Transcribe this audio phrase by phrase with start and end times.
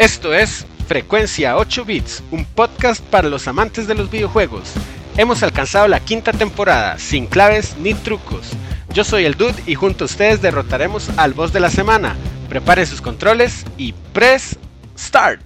[0.00, 4.72] Esto es Frecuencia 8 Bits, un podcast para los amantes de los videojuegos.
[5.18, 8.52] Hemos alcanzado la quinta temporada, sin claves ni trucos.
[8.94, 12.16] Yo soy el Dude y junto a ustedes derrotaremos al boss de la semana.
[12.48, 14.58] Preparen sus controles y press
[14.98, 15.44] start.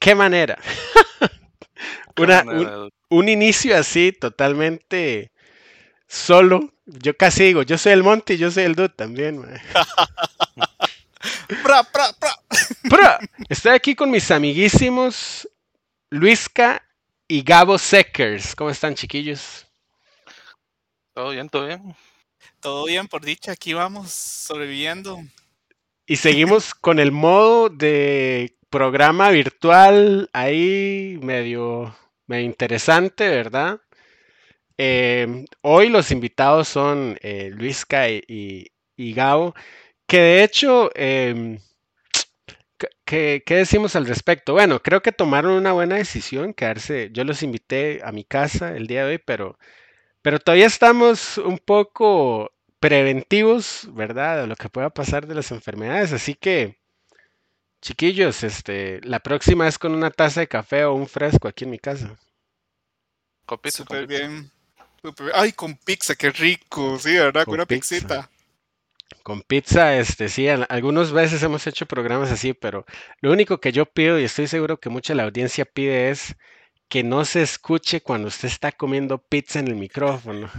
[0.00, 0.56] ¿Qué manera?
[2.16, 5.32] Una, un, un inicio así totalmente
[6.06, 6.72] solo.
[6.86, 9.40] Yo casi digo, yo soy el Monty y yo soy el Dude también.
[9.40, 9.60] mae.
[11.62, 12.30] Pra, pra, pra.
[12.88, 13.18] Pra.
[13.48, 15.48] Estoy aquí con mis amiguísimos
[16.10, 16.82] Luisca
[17.28, 18.54] y Gabo Seckers.
[18.54, 19.66] ¿Cómo están, chiquillos?
[21.12, 21.94] Todo bien, todo bien.
[22.60, 25.18] Todo bien, por dicha, aquí vamos sobreviviendo.
[26.06, 33.80] Y seguimos con el modo de programa virtual ahí medio, medio interesante, ¿verdad?
[34.76, 39.54] Eh, hoy los invitados son eh, Luisca y, y- y Gabo,
[40.06, 41.58] que de hecho, em,
[43.04, 44.52] ¿qué- ¿qué, decimos al respecto?
[44.54, 48.86] Bueno, creo que tomaron una buena decisión, quedarse, yo los invité a mi casa el
[48.86, 49.58] día de hoy, pero,
[50.22, 54.42] pero todavía estamos un poco preventivos, ¿verdad?
[54.42, 56.78] De lo que pueda pasar de las enfermedades, así que...
[57.80, 61.70] Chiquillos, este, la próxima es con una taza de café o un fresco aquí en
[61.70, 62.16] mi casa.
[63.44, 64.50] Con Súper bien.
[65.34, 67.44] Ay, con pizza, qué rico, sí, ¿verdad?
[67.44, 68.30] Con Con una pizza.
[69.24, 72.84] Con pizza, este, sí, al- algunas veces hemos hecho programas así, pero
[73.20, 76.36] lo único que yo pido, y estoy seguro que mucha de la audiencia pide, es
[76.88, 80.50] que no se escuche cuando usted está comiendo pizza en el micrófono.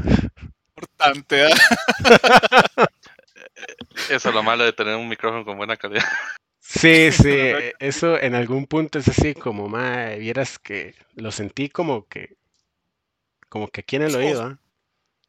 [0.75, 1.49] Importante, ¿ah?
[4.09, 6.03] Eso es lo malo de tener un micrófono con buena calidad.
[6.59, 11.70] Sí, sí, eh, eso en algún punto es así como, mae, vieras que lo sentí
[11.70, 12.36] como que,
[13.49, 14.59] como que aquí en el oído, ¿ah?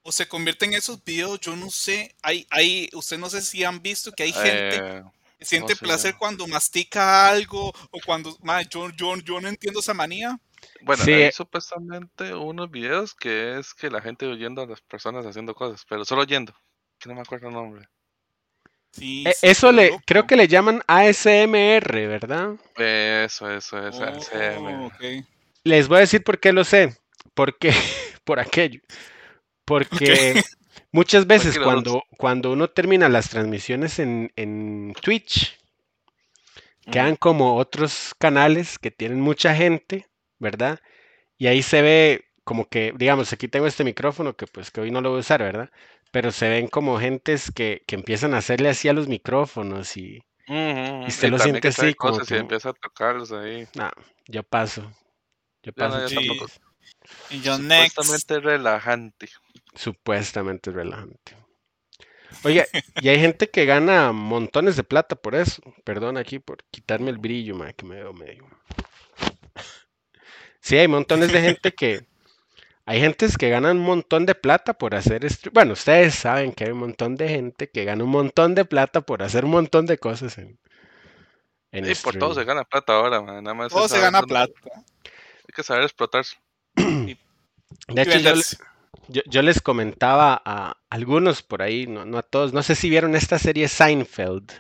[0.07, 2.15] O se convierte en esos videos, yo no sé.
[2.23, 5.03] Hay, hay, usted no sé si han visto que hay gente Eh,
[5.39, 8.37] que siente placer cuando mastica algo o cuando.
[8.43, 10.39] ma, yo, yo, yo no entiendo esa manía.
[10.81, 15.27] bueno, Sí, hay supuestamente unos videos que es que la gente oyendo a las personas
[15.27, 16.55] haciendo cosas, pero solo oyendo.
[16.99, 17.89] Que no me acuerdo el nombre.
[18.93, 20.03] Sí, Eh, sí, Eso le, loco.
[20.07, 22.57] creo que le llaman ASMR, ¿verdad?
[22.77, 24.05] Eso, eso, eso.
[24.05, 24.87] Oh, ASMR.
[24.87, 25.03] ok.
[25.65, 26.97] Les voy a decir por qué lo sé.
[27.35, 27.71] Porque,
[28.25, 28.81] por aquello.
[29.67, 30.43] Porque
[30.93, 35.59] muchas veces cuando, cuando uno termina las transmisiones en, en Twitch,
[36.91, 40.07] quedan como otros canales que tienen mucha gente,
[40.39, 40.81] ¿verdad?
[41.37, 44.91] Y ahí se ve como que, digamos, aquí tengo este micrófono que pues que hoy
[44.91, 45.71] no lo voy a usar, ¿verdad?
[46.13, 50.23] Pero se ven como gentes que, que empiezan a hacerle así a los micrófonos y,
[50.49, 53.67] y usted lo siente así como cosas y que- empieza a tocarlos ahí.
[53.75, 53.91] no,
[54.29, 54.83] yo paso.
[55.65, 56.09] Yo Ya no, paso.
[56.09, 56.47] yo.
[57.31, 57.97] Y yo, next.
[57.97, 59.29] Supuestamente relajante.
[59.77, 61.37] Supuestamente relajante.
[62.45, 62.67] Oye,
[63.01, 65.63] y hay gente que gana montones de plata por eso.
[65.85, 68.47] Perdón aquí por quitarme el brillo, ma, que me veo medio.
[70.61, 72.07] Sí, hay montones de gente que.
[72.87, 75.53] Hay gentes que ganan un montón de plata por hacer stream.
[75.53, 79.01] Bueno, ustedes saben que hay un montón de gente que gana un montón de plata
[79.01, 80.59] por hacer un montón de cosas en,
[81.73, 83.43] en Y por todo se gana plata ahora, man.
[83.43, 84.53] Nada más Todo se gana plata.
[84.75, 86.37] Hay que saber explotarse.
[86.77, 87.17] De
[87.95, 88.35] Y hecho, yo.
[89.09, 92.91] Yo- yo les comentaba a algunos por ahí, no, no a todos, no sé si
[92.91, 94.51] vieron esta serie Seinfeld.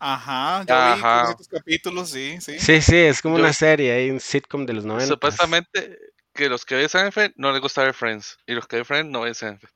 [0.00, 1.24] Ajá, yo Ajá.
[1.24, 2.58] vi estos capítulos, sí, sí.
[2.60, 5.14] Sí, sí, es como Yo- una serie, hay un sitcom de los 90.
[5.14, 5.98] Supuestamente
[6.32, 8.38] que los que ven Seinfeld no les gusta ver Friends.
[8.46, 9.72] Y los que ven Friends no ven Seinfeld.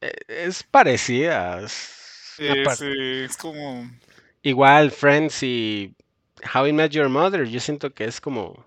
[0.00, 1.60] Eh, Es parecida.
[1.62, 1.72] es
[2.36, 2.86] Sí, par- sí,
[3.24, 3.88] es como.
[4.42, 5.94] Igual Friends y
[6.52, 8.64] How I Met Your Mother, yo siento que es como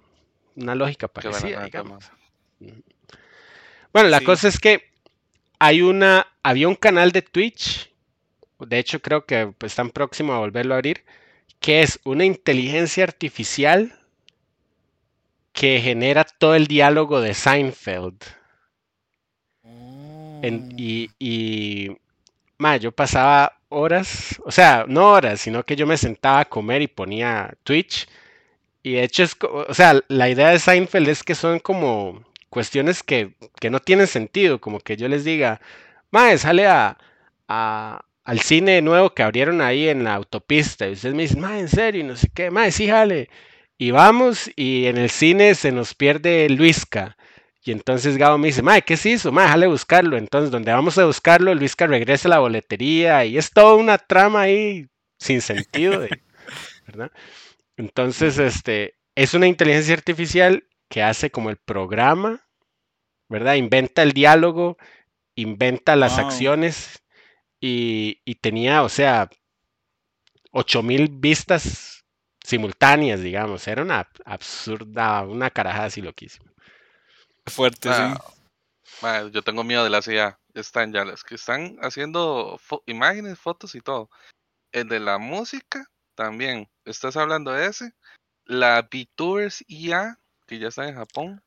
[0.56, 2.06] una lógica parecida, digamos.
[2.62, 2.84] man.
[3.95, 4.25] Bueno, la Sí.
[4.25, 4.89] cosa es que
[5.57, 7.89] hay una, había un canal de Twitch,
[8.59, 11.06] de hecho creo que pues, están próximos a volverlo a abrir,
[11.62, 13.97] que es una inteligencia artificial
[15.53, 18.21] que genera todo el diálogo de Seinfeld.
[19.63, 20.75] En- Oh.
[20.77, 21.95] y, y
[22.57, 26.81] ma, yo pasaba horas, o sea, no horas, sino que yo me sentaba a comer
[26.81, 28.07] y ponía Twitch.
[28.83, 32.25] Y de hecho, es, o sea, la idea de Seinfeld es que son como
[32.56, 35.62] cuestiones que, que no tienen sentido, como que yo les diga,
[36.12, 36.98] mae, sale a,
[37.50, 40.88] a- al cine nuevo que abrieron ahí en la autopista.
[40.88, 43.30] Y ustedes me dicen, mae, en serio, y no sé qué, mae, sí, jale.
[43.78, 47.18] Y vamos, y en el cine se nos pierde Luisca.
[47.63, 49.31] Y entonces Gabo me dice, mae, ¿qué se hizo?
[49.34, 50.18] Mae, déjale buscarlo.
[50.18, 54.42] Entonces, donde vamos a buscarlo, Luisca regresa a la boletería y es toda una trama
[54.42, 54.88] ahí
[55.19, 56.22] sin sentido, de-
[56.88, 57.12] ¿verdad?
[57.78, 62.44] Entonces, este, es una inteligencia artificial que hace como el programa,
[63.30, 63.56] ¿verdad?
[63.56, 64.77] Inventa el diálogo,
[65.36, 66.19] inventa las Wow.
[66.19, 67.04] acciones
[67.60, 69.30] y, y tenía, o sea,
[70.51, 72.06] 8000 vistas
[72.44, 73.68] simultáneas, digamos.
[73.68, 76.51] Era una absurda, una carajada así loquísima.
[77.48, 78.19] Fuerte, Ah,
[79.01, 79.31] sí.
[79.31, 80.39] yo tengo miedo de la CIA.
[80.54, 84.10] Están ya las que están haciendo fo- imágenes, fotos y todo.
[84.71, 86.69] El de la música también.
[86.86, 87.94] ¿Estás hablando de ese?
[88.45, 91.44] La VTubers IA, que ya está en Japón.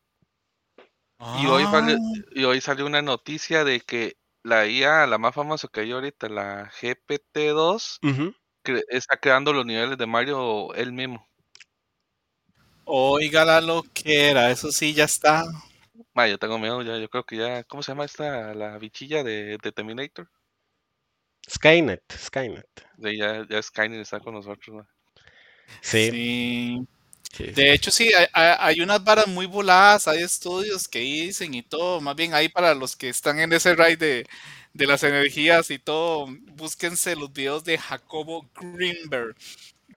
[1.20, 5.34] Y hoy, vale- Ah, y hoy salió una noticia de que la IA, la más
[5.34, 8.34] famosa que hay ahorita, la GPT-2, Ujú.
[8.64, 11.26] cre- está creando los niveles de Mario él mismo.
[12.86, 15.44] Oiga lo que era, eso sí ya está.
[16.14, 19.22] Ma, yo tengo miedo ya, yo creo que ya, ¿cómo se llama esta, la bichilla
[19.24, 20.28] de, de Terminator?
[21.48, 22.84] Skynet, Skynet.
[22.98, 24.88] Ya, ya Skynet está con nosotros, ma.
[25.82, 26.88] Sí, Sí.
[27.32, 27.54] Sí.
[27.54, 32.00] De hecho, sí, hay, hay- unas varas muy voladas, hay estudios que dicen y todo.
[32.00, 34.26] Más bien ahí para los que están en ese ride de,
[34.74, 39.34] de las energías y todo, búsquense los videos de Jacobo Greenberg.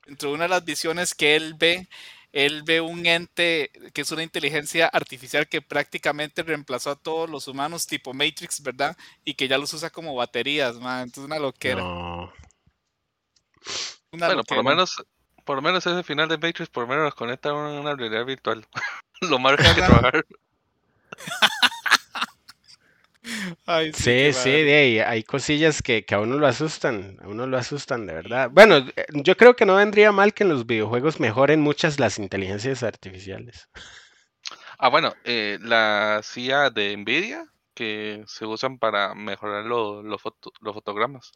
[0.08, 1.88] Entre una de las visiones que él ve,
[2.34, 7.48] él ve un ente que es una inteligencia artificial que prácticamente reemplazó a todos los
[7.48, 8.98] humanos tipo Matrix, ¿verdad?
[9.26, 11.04] Y que ya los usa como baterías, man.
[11.04, 11.88] Entonces una loquera.
[11.88, 12.32] No.
[14.14, 14.96] Una Bueno, por lo menos,
[15.52, 18.24] por lo menos ese final de Matrix, por lo menos nos conecta a una, realidad
[18.26, 18.66] virtual.
[19.30, 20.26] lo más que trabajar.
[23.66, 24.64] Ay, Sí, sí, madre.
[24.64, 28.14] de ahí, hay cosillas que, que a uno lo asustan, a uno lo asustan de
[28.14, 28.50] verdad.
[28.50, 32.18] Bueno, eh, yo creo que no vendría mal que en los videojuegos mejoren muchas las
[32.18, 33.68] inteligencias artificiales.
[34.78, 37.44] Ah, bueno, eh, la CIA de Nvidia,
[37.74, 41.34] que se usan para mejorar lo- lo foto- los fotogramas.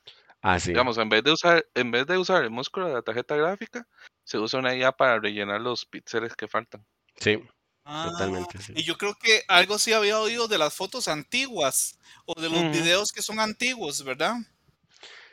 [0.47, 3.01] Ah, sí, Digamos, en vez de usar, en vez de usar el músculo de la
[3.01, 3.87] tarjeta gráfica,
[4.23, 6.85] se usa una IA para rellenar los píxeles que faltan.
[7.17, 7.39] sí,
[7.83, 8.73] Ah, totalmente, sí.
[8.75, 11.97] Y yo creo que algo sí había oído de las fotos antiguas
[12.27, 14.35] o de los videos que son antiguos, ¿verdad?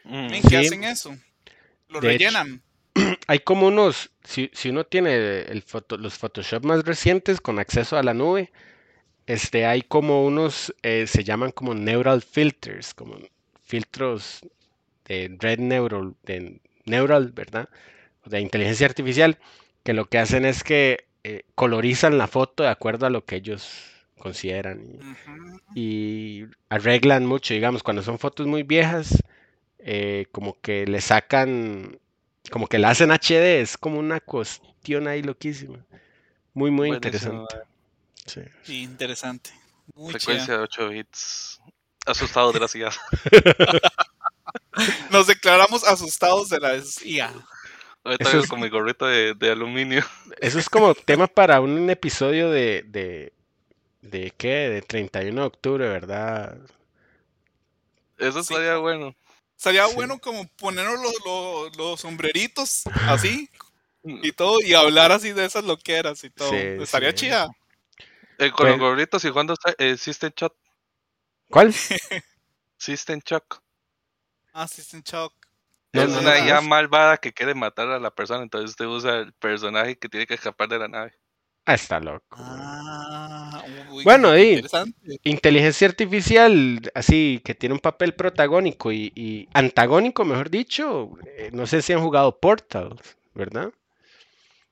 [0.05, 0.29] Mm.
[0.31, 0.56] Ven, ¿Qué Sí.
[0.56, 1.15] hacen eso?
[1.88, 2.62] Lo De hecho, rellenan.
[3.26, 7.99] Hay como unos, si, si uno tiene el foto, los Photoshop más recientes con acceso
[7.99, 8.50] a la nube,
[9.26, 13.19] este, hay como unos, eh, se llaman como neural filters, como
[13.65, 14.41] filtros
[15.06, 17.69] de red neural, de neural, ¿verdad?
[18.25, 19.38] De inteligencia artificial,
[19.82, 23.37] que lo que hacen es que eh, colorizan la foto de acuerdo a lo que
[23.37, 25.00] ellos consideran
[25.75, 29.22] y, arreglan mucho, digamos, cuando son fotos muy viejas,
[29.78, 31.98] eh, como que le sacan,
[32.50, 35.84] como que la hacen HD, es como una cuestión ahí loquísima.
[36.55, 37.56] Muy, muy interesante.
[38.26, 38.43] Sí.
[38.62, 39.50] Sí, interesante.
[39.94, 41.60] Muy Frecuencia de 8 bits.
[42.06, 42.90] Asustados de la CIA.
[45.10, 47.32] Nos declaramos asustados de la IA.
[48.04, 50.04] Ahorita Eso es- con mi gorrito de, de aluminio.
[50.40, 53.32] Eso es como tema para un episodio de, de,
[54.00, 56.58] de qué, de 31 de octubre, ¿verdad?
[58.19, 58.52] Eso Sí.
[58.54, 59.14] estaría bueno.
[59.56, 59.94] Sería Sí.
[59.94, 63.48] bueno como ponernos los, los- los sombreritos así
[64.05, 66.50] y todo y hablar así de esas loqueras y todo.
[66.50, 67.16] Sí, Estaría sí.
[67.16, 67.48] chida.
[68.38, 70.56] Eh, con los Pues- gorritos y cuando está eh, System Shock.
[71.48, 71.72] ¿Cuál?
[72.78, 73.60] System Shock.
[74.52, 75.34] Ah, System Shock.
[75.93, 76.62] No, es una no.
[76.62, 80.34] malvada que quiere matar a la persona, entonces usted usa el personaje que tiene que
[80.34, 81.12] escapar de la nave.
[81.65, 82.36] Ah, está loco.
[82.38, 84.62] Ah, uy, Bueno, y-.
[85.24, 91.10] Inteligencia artificial, así, que tiene un papel protagónico y, y antagónico, mejor dicho.
[91.36, 93.00] eh, no sé si han jugado Portal,
[93.34, 93.72] ¿verdad?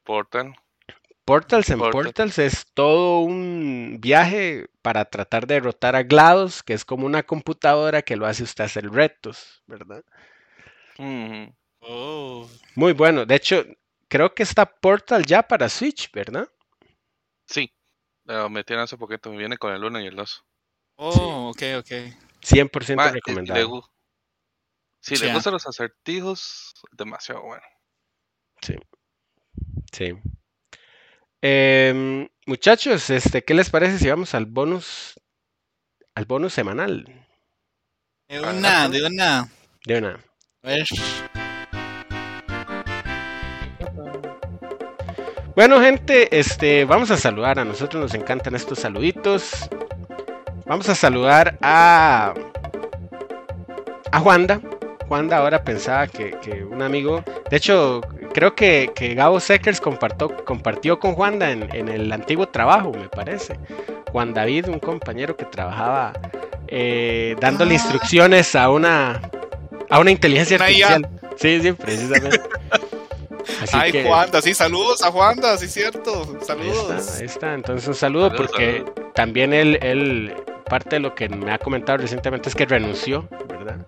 [0.04, 0.54] Portal.
[1.30, 2.02] Portals en Portal.
[2.02, 7.22] Portals es todo un viaje para tratar de derrotar a GLaDOS, que es como una
[7.22, 10.04] computadora que lo hace usted hacer retos, ¿verdad?
[11.82, 13.26] Oh, Muy bueno.
[13.26, 13.64] De hecho,
[14.08, 16.48] creo que está Portal ya para Switch, ¿verdad?
[17.46, 17.72] Sí.
[18.24, 19.30] Lo metieron hace poquito.
[19.30, 20.44] Viene con el 1 y el 2.
[20.96, 21.92] oh, ok, ok.
[22.42, 23.88] 100% Ma, le recomendado.
[25.00, 27.62] si le gustan los acertijos, demasiado bueno.
[28.62, 28.74] Sí.
[31.42, 35.18] Em, muchachos, este, ¿qué les parece si vamos al bonus,
[36.14, 37.04] al bonus semanal?
[38.28, 39.48] De una, de una.
[39.86, 40.24] De una.
[45.56, 47.58] Bueno, gente, este, vamos a saludar.
[47.58, 49.68] A nosotros nos encantan estos saluditos.
[50.66, 52.34] Vamos a saludar a
[54.12, 54.60] a Juanda.
[55.08, 57.24] Juanda ahora pensaba que, que un amigo.
[57.50, 58.02] De hecho,
[58.32, 63.08] creo que, que Gabo Seckers compartió, compartió con Juanda en, en el antiguo trabajo, me
[63.08, 63.58] parece.
[64.12, 66.12] Juan David, un compañero que trabajaba
[66.68, 67.74] eh, dándole Ah.
[67.74, 69.20] instrucciones a una
[69.88, 70.86] a una inteligencia Una IA.
[70.88, 71.20] artificial.
[71.36, 72.40] Sí, sí, precisamente.
[73.62, 76.22] Así Ay, que- Juanda, sí, saludos a Juanda, sí, cierto.
[76.22, 77.16] Ahí está, Saludos.
[77.18, 77.54] ahí está.
[77.54, 78.84] Entonces un saludo Saludos, porque
[79.14, 80.34] también él, él,
[80.68, 83.78] parte de lo que me ha comentado recientemente es que renunció, ¿verdad?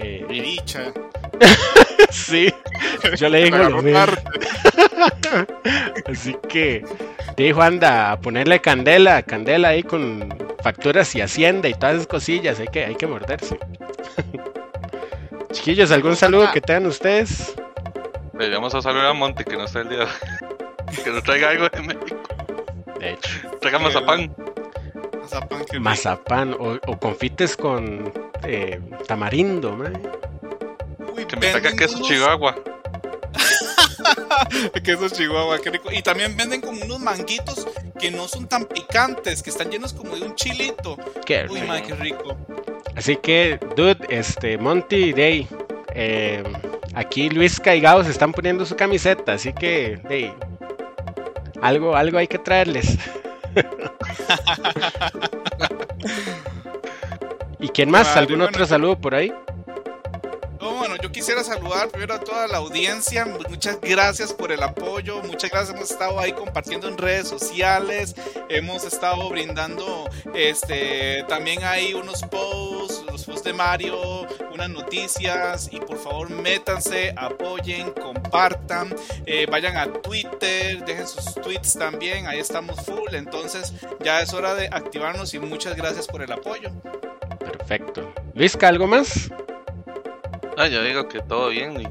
[0.00, 0.92] Eh, Dicha.
[2.10, 2.52] sí,
[3.16, 3.98] yo le digo lo mismo.
[6.06, 6.84] Así que
[7.36, 12.60] dijo anda a ponerle candela, candela ahí con facturas y hacienda y todas esas cosillas,
[12.60, 13.58] hay que, hay que morderse.
[15.52, 17.54] Chiquillos, ¿algún saludo que tengan ustedes?
[18.38, 21.02] Le vamos a saludar a Monty que no está el día de hoy.
[21.02, 22.16] Que nos traiga algo de México.
[23.00, 24.32] De hecho, Traiga mazapán.
[25.30, 25.84] Mazapán, qué rico.
[25.84, 28.12] mazapán o, o confites con
[28.44, 29.76] eh, tamarindo.
[31.14, 32.54] Uy, Que me venden queso chihuahua.
[34.84, 35.90] Queso chihuahua, qué rico.
[35.92, 37.66] Y también venden como unos manguitos
[37.98, 40.96] que no son tan picantes, que están llenos como de un chilito.
[41.26, 41.66] Qué Uy, rico.
[41.66, 42.36] madre, qué rico.
[42.96, 45.46] Así que, dude, este, Monty, Day,
[45.94, 46.42] eh,
[46.94, 50.32] aquí Luis Caigao se están poniendo su camiseta, así que, Day,
[51.60, 52.96] algo, algo hay que traerles.
[57.60, 58.06] ¿Y quién más?
[58.08, 58.50] Vale, ¿Algún bueno.
[58.50, 59.32] otro saludo por ahí?
[60.60, 63.24] No, bueno, yo quisiera saludar primero a toda la audiencia.
[63.24, 65.22] Muchas gracias por el apoyo.
[65.22, 65.76] Muchas gracias.
[65.76, 68.14] Hemos estado ahí compartiendo en redes sociales.
[68.48, 75.68] Hemos estado brindando este también hay unos posts, los posts de Mario, unas noticias.
[75.72, 78.94] Y por favor, métanse, apoyen, compartan.
[79.26, 82.26] eh, vayan a Twitter, dejen sus tweets también.
[82.26, 83.14] Ahí estamos full.
[83.14, 86.70] Entonces, ya es hora de activarnos y muchas gracias por el apoyo.
[87.38, 88.12] Perfecto.
[88.34, 89.30] Luisca, ¿algo más?
[90.56, 91.80] Ah, yo digo que todo bien.
[91.80, 91.84] Y,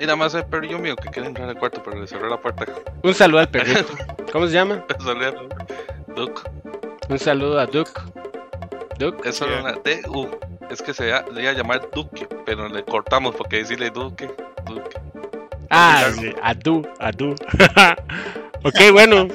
[0.00, 2.40] y nada más el perrillo mío que quiere entrar al cuarto, pero le cerró la
[2.40, 2.66] puerta.
[3.02, 3.92] Un saludo al perrito.
[4.32, 4.84] ¿Cómo se llama?
[5.00, 5.34] Saludos,
[6.14, 6.42] Duke.
[7.08, 8.00] Un saludo a Duke.
[8.98, 9.28] Duke.
[9.28, 9.62] Es solo Yeah.
[9.62, 10.28] una D-U.
[10.70, 14.28] Es que se le iba a llamar Duque, pero le cortamos porque decirle Duque.
[14.66, 14.98] Duque.
[15.70, 17.30] Ah, sí, a Du, a Du.
[18.64, 19.28] ok, bueno.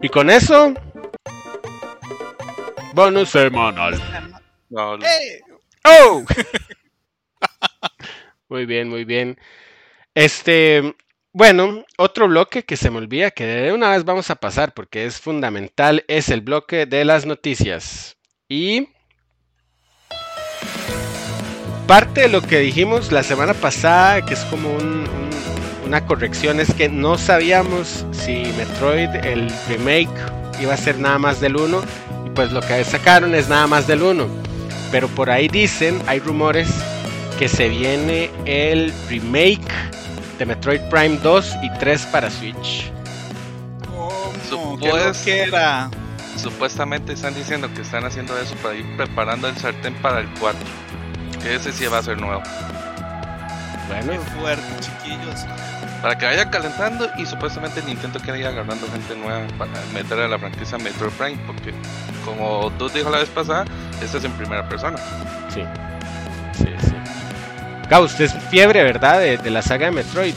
[0.00, 0.74] Y con eso.
[2.94, 4.00] Bonus semanal.
[4.68, 4.98] No.
[5.84, 6.24] ¡Oh!
[8.48, 9.38] muy bien, muy bien.
[10.14, 10.94] Este,
[11.32, 15.04] bueno, otro bloque que se me olvida que de una vez vamos a pasar porque
[15.04, 18.16] es fundamental es el bloque de las noticias.
[18.48, 18.88] Y
[21.86, 26.60] parte de lo que dijimos la semana pasada, que es como un- un- una corrección,
[26.60, 30.10] es que no sabíamos si Metroid, el remake,
[30.60, 31.82] iba a ser nada más del 1.
[32.26, 34.26] Y pues lo que sacaron es nada más del 1.
[34.90, 36.68] Pero por ahí dicen, hay rumores
[37.38, 39.66] que se viene el remake
[40.38, 42.90] de Metroid Prime 2 y 3 para Switch.
[44.50, 44.78] ¿Cómo?
[44.78, 44.88] ¿Qué
[45.44, 45.90] loquera?
[46.36, 50.60] Supuestamente están diciendo que están haciendo eso para ir preparando el sartén para el 4.
[51.42, 52.42] Que ese sí va a ser nuevo.
[53.88, 55.44] Bueno, Qué fuerte, chiquillos.
[56.02, 60.28] Para que vaya calentando y supuestamente Nintendo quiere ir agarrando gente nueva para meter a
[60.28, 61.38] la franquicia Metroid Prime.
[61.46, 61.72] Porque
[62.24, 63.64] como tú dijo la vez pasada,
[64.02, 64.98] este es en primera persona.
[65.48, 65.62] sí.
[66.58, 66.94] Sí, sí.
[67.88, 69.18] Gabo, usted es fiebre, ¿verdad?
[69.18, 70.34] De, de la saga de Metroid.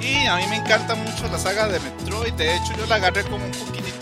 [0.00, 2.32] Y a mí me encanta mucho la saga de Metroid.
[2.34, 3.52] De hecho, yo la agarré como un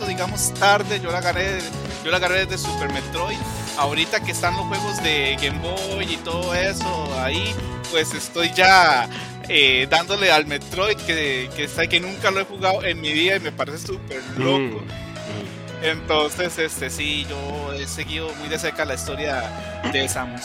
[0.06, 1.00] digamos, tarde.
[1.00, 1.58] Yo la agarré,
[2.04, 3.38] yo la agarré desde Super Metroid.
[3.78, 7.54] Ahorita que están los juegos de Game Boy y todo eso ahí,
[7.90, 9.08] pues estoy ya
[9.48, 13.36] eh, dándole al Metroid que, que, está, que nunca lo he jugado en mi vida
[13.36, 14.80] y me parece súper loco.
[14.80, 15.84] Mm, mm.
[15.84, 19.42] Entonces, este sí, yo he seguido muy de cerca la historia
[19.92, 20.42] de Samus.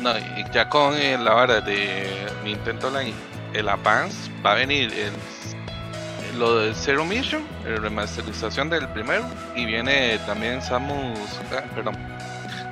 [0.00, 2.08] No, y ya con eh, la vara de
[2.42, 3.14] Nintendo Online,
[3.52, 5.12] el Advance, va a venir el,
[6.38, 9.24] lo de Zero Mission, la remasterización del primero,
[9.56, 11.18] y viene también Samus,
[11.52, 11.96] ah, perdón,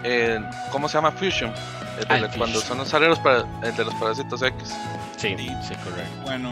[0.05, 1.11] eh, ¿cómo se llama?
[1.13, 1.53] Fusion,
[2.01, 4.69] el de el la- cuando son los aleros para el de los parásitos X.
[5.17, 5.75] Sí, Sí.
[5.85, 6.23] correcto.
[6.25, 6.51] Bueno,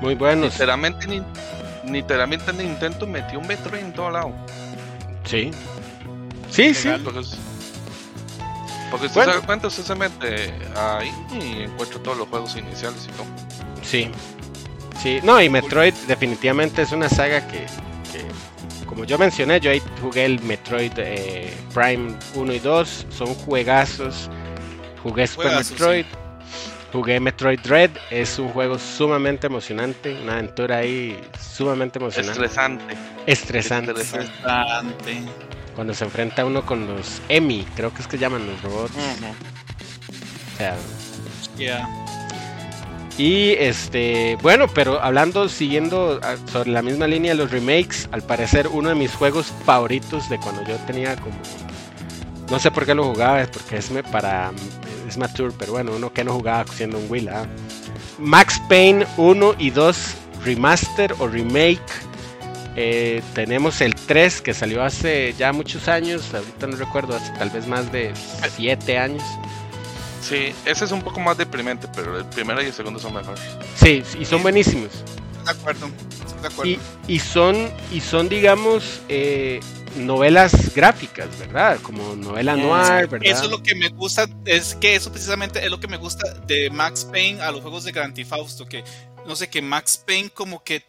[0.00, 0.52] Muy buenos.
[0.52, 1.22] Literalmente, ni-
[1.90, 4.32] literalmente Nintendo metió un Metroid en todo lado.
[5.24, 5.50] Sí.
[6.50, 6.88] Sí, sí.
[7.02, 7.20] Porque,
[8.90, 9.32] porque usted Bueno.
[9.32, 13.26] se da cuenta, usted se mete ahí y encuentra todos los juegos iniciales y todo.
[13.82, 14.10] Sí.
[15.02, 15.20] Sí.
[15.22, 17.66] No, y Metroid definitivamente es una saga que,
[18.12, 23.06] que, como yo mencioné, yo ahí jugué el Metroid eh, Prime 1 y 2.
[23.10, 24.30] Son juegazos.
[25.02, 26.06] Jugué Super Juegazos, Metroid.
[26.92, 27.90] Jugué Metroid Dread.
[28.10, 30.18] Es un juego sumamente emocionante.
[30.22, 32.32] Una aventura ahí sumamente emocionante.
[32.32, 32.94] Estresante.
[33.26, 33.92] Estresante.
[33.92, 35.22] Estresante.
[35.74, 38.94] Cuando se enfrenta uno con los EMI, creo que es que llaman los robots.
[38.94, 40.74] O sea,
[41.58, 42.05] Ya.
[43.18, 48.22] Y este, bueno, pero hablando, siguiendo ah, sobre la misma línea de los remakes, al
[48.22, 51.36] parecer uno de mis juegos favoritos de cuando yo tenía como.
[52.50, 54.52] No sé por qué lo jugaba, es porque es para.
[55.08, 57.30] Es mature, pero bueno, uno que no jugaba siendo un Will.
[58.18, 61.80] Max Payne 1 y 2 Remaster o Remake
[62.78, 67.48] Eh, tenemos el 3 que salió hace ya muchos años, ahorita no recuerdo, hace tal
[67.48, 68.12] vez más de
[68.54, 69.22] 7 años.
[70.28, 73.40] Sí, ese es un poco más deprimente, pero el primero y el segundo son mejores.
[73.76, 74.90] Sí, y son buenísimos.
[75.44, 75.88] De acuerdo,
[76.42, 76.72] de acuerdo.
[76.72, 79.60] Y, y son, y son, digamos, eh,
[79.94, 81.78] novelas gráficas, ¿verdad?
[81.80, 83.30] Como novela noir, ¿verdad?
[83.30, 86.34] Eso es lo que me gusta, es que eso precisamente es lo que me gusta
[86.48, 88.82] de Max Payne a los juegos de Grand Theft Auto, que
[89.28, 90.80] no sé, que Max Payne como que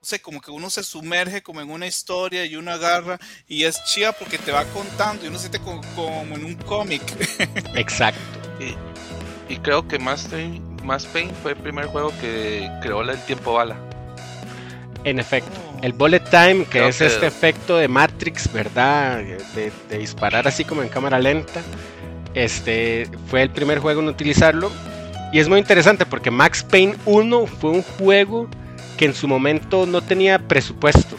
[0.00, 3.18] no sé, como que uno se sumerge como en una historia y uno agarra
[3.48, 6.54] y es chida porque te va contando y uno se siente como, como en un
[6.54, 7.02] cómic.
[7.74, 8.47] Exacto.
[8.60, 13.18] Y, y creo que Max Payne, Max Payne fue el primer juego que creó el
[13.24, 13.76] tiempo bala.
[15.04, 15.52] En efecto.
[15.82, 19.18] El bullet time, que Creo es que- este efecto de Matrix, ¿verdad?
[19.54, 21.60] De, de disparar así como en cámara lenta.
[22.34, 24.70] Este fue el primer juego en utilizarlo.
[25.32, 28.48] Y es muy interesante porque Max Payne 1 fue un juego
[28.96, 31.16] que en su momento no tenía presupuesto.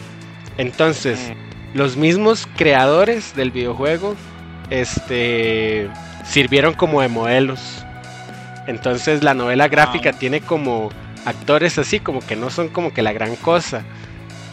[0.58, 1.32] Entonces,
[1.72, 4.14] los mismos creadores del videojuego
[4.68, 5.88] este,
[6.30, 7.84] sirvieron como de modelos.
[8.66, 10.90] Entonces la novela gráfica tiene como
[11.24, 13.84] actores así como que no son como que la gran cosa.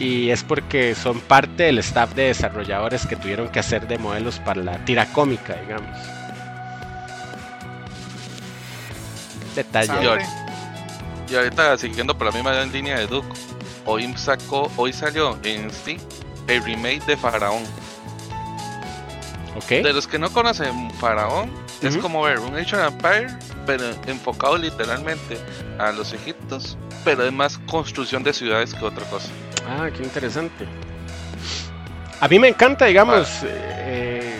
[0.00, 4.38] Y es porque son parte del staff de desarrolladores que tuvieron que hacer de modelos
[4.40, 5.96] para la tira cómica, digamos.
[9.54, 10.24] Detalle.
[11.30, 13.28] Y ahorita siguiendo por la misma línea de Duke,
[13.84, 15.98] hoy sacó, hoy salió en Steam
[16.48, 17.62] el remake de Faraón.
[19.56, 19.68] Ok.
[19.68, 21.50] De los que no conocen Faraón,
[21.82, 23.28] es como ver un Age of Empire,
[23.66, 25.38] pero enfocado literalmente
[25.78, 29.28] a los egiptos, pero es más construcción de ciudades que otra cosa.
[29.68, 30.66] Ah, qué interesante.
[32.20, 33.28] A mí me encanta, digamos.
[33.44, 34.38] eh,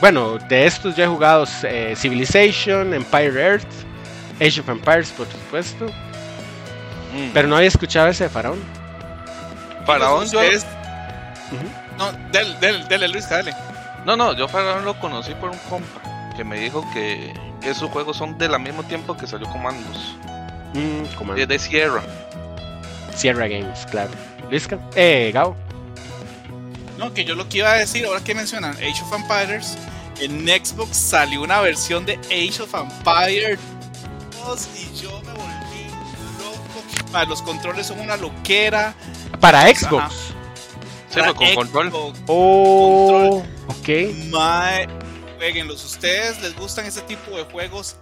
[0.00, 3.68] bueno, de estos yo he jugado eh, Civilization, Empire Earth,
[4.40, 5.86] Age of Empires, por supuesto.
[5.86, 7.32] Mm.
[7.34, 8.60] Pero no había escuchado ese de Faraón.
[9.84, 10.40] Faraón yo...
[10.40, 11.66] Ujú.
[11.98, 13.54] No, dele, dele, dele, Luis, dale.
[14.06, 16.09] No, no, yo Faraón lo conocí por un compa
[16.40, 20.16] que me dijo que esos juegos son del mismo tiempo que salió Comandos.
[20.72, 22.02] Mm, como Es de Sierra.
[23.14, 24.10] Sierra Games, claro.
[24.48, 24.78] Luisca.
[24.94, 25.54] Eh, Gao.
[26.96, 29.76] No, que yo lo que iba a decir, ahora que mencionan Age of Empires,
[30.18, 33.58] en Xbox salió una versión de Age of Empires
[34.42, 35.88] 2 y yo me volví
[36.38, 37.12] loco.
[37.12, 38.94] Ma, los controles son una loquera.
[39.40, 40.32] Para Xbox.
[41.10, 42.14] Sí, fue con control.
[42.28, 43.88] Oh, ok.
[44.30, 44.88] Mae,
[45.40, 45.82] jueguenlos.
[45.84, 47.96] Ustedes les gustan ese tipo de juegos,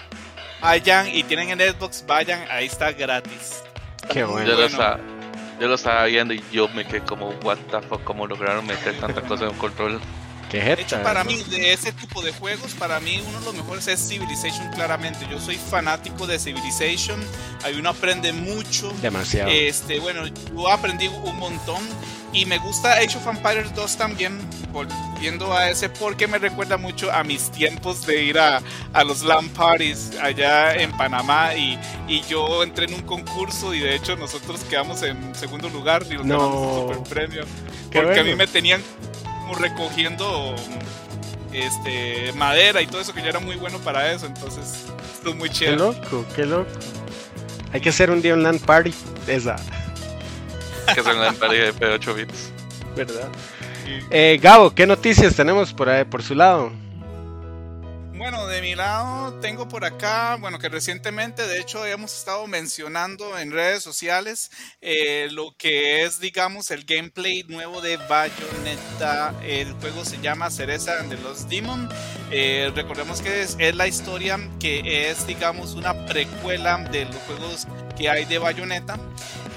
[0.60, 3.62] vayan y tienen en Xbox, vayan, ahí está gratis.
[4.12, 4.44] Qué bueno.
[4.44, 4.66] Yo, lo bueno.
[4.66, 4.98] estaba,
[5.60, 8.98] yo lo estaba viendo y yo me quedé como, what the fuck, cómo lograron meter
[8.98, 10.00] tanta cosa en un control.
[10.50, 13.54] Qué De hecho, para mí, de ese tipo de juegos, para mí uno de los
[13.54, 15.26] mejores es Civilization, claramente.
[15.30, 17.20] Yo soy fanático de Civilization,
[17.64, 18.92] ahí uno aprende mucho.
[19.02, 19.50] Demasiado.
[19.50, 21.82] Este, bueno, yo aprendí un montón
[22.32, 24.38] y me gusta Age of Empires 2 también,
[24.72, 28.60] volviendo a ese porque me recuerda mucho a mis tiempos de ir a,
[28.92, 33.80] a los LAN parties allá en Panamá y, y yo entré en un concurso y
[33.80, 36.38] de hecho nosotros quedamos en segundo lugar y nos No.
[36.38, 36.56] ganamos
[36.90, 37.44] un super premio.
[37.90, 38.36] Qué Porque a mí bueno.
[38.36, 38.82] me tenían
[39.48, 40.54] como recogiendo
[41.54, 44.84] este madera y todo eso que yo era muy bueno para eso, entonces
[45.14, 45.76] esto es muy Qué chévere.
[45.78, 46.70] loco, qué loco.
[47.72, 48.92] Hay que hacer un día un LAN party
[49.26, 49.56] esa,
[50.94, 52.50] Que son la pared de 8 bits.
[52.96, 53.28] ¿verdad?
[54.10, 56.70] Eh, Gabo, ¿qué noticias tenemos por, ahí- por su lado?
[58.68, 63.50] De mi lado tengo por acá, bueno, que recientemente de hecho hemos estado mencionando en
[63.50, 64.50] redes sociales
[64.82, 69.34] eh, lo que es, digamos, el gameplay nuevo de Bayonetta.
[69.42, 71.88] El juego se llama Cereza and the Lost Demon.
[72.30, 77.66] Eh, recordemos que es, es la historia que es, digamos, una precuela de los juegos
[77.96, 78.98] que hay de Bayonetta.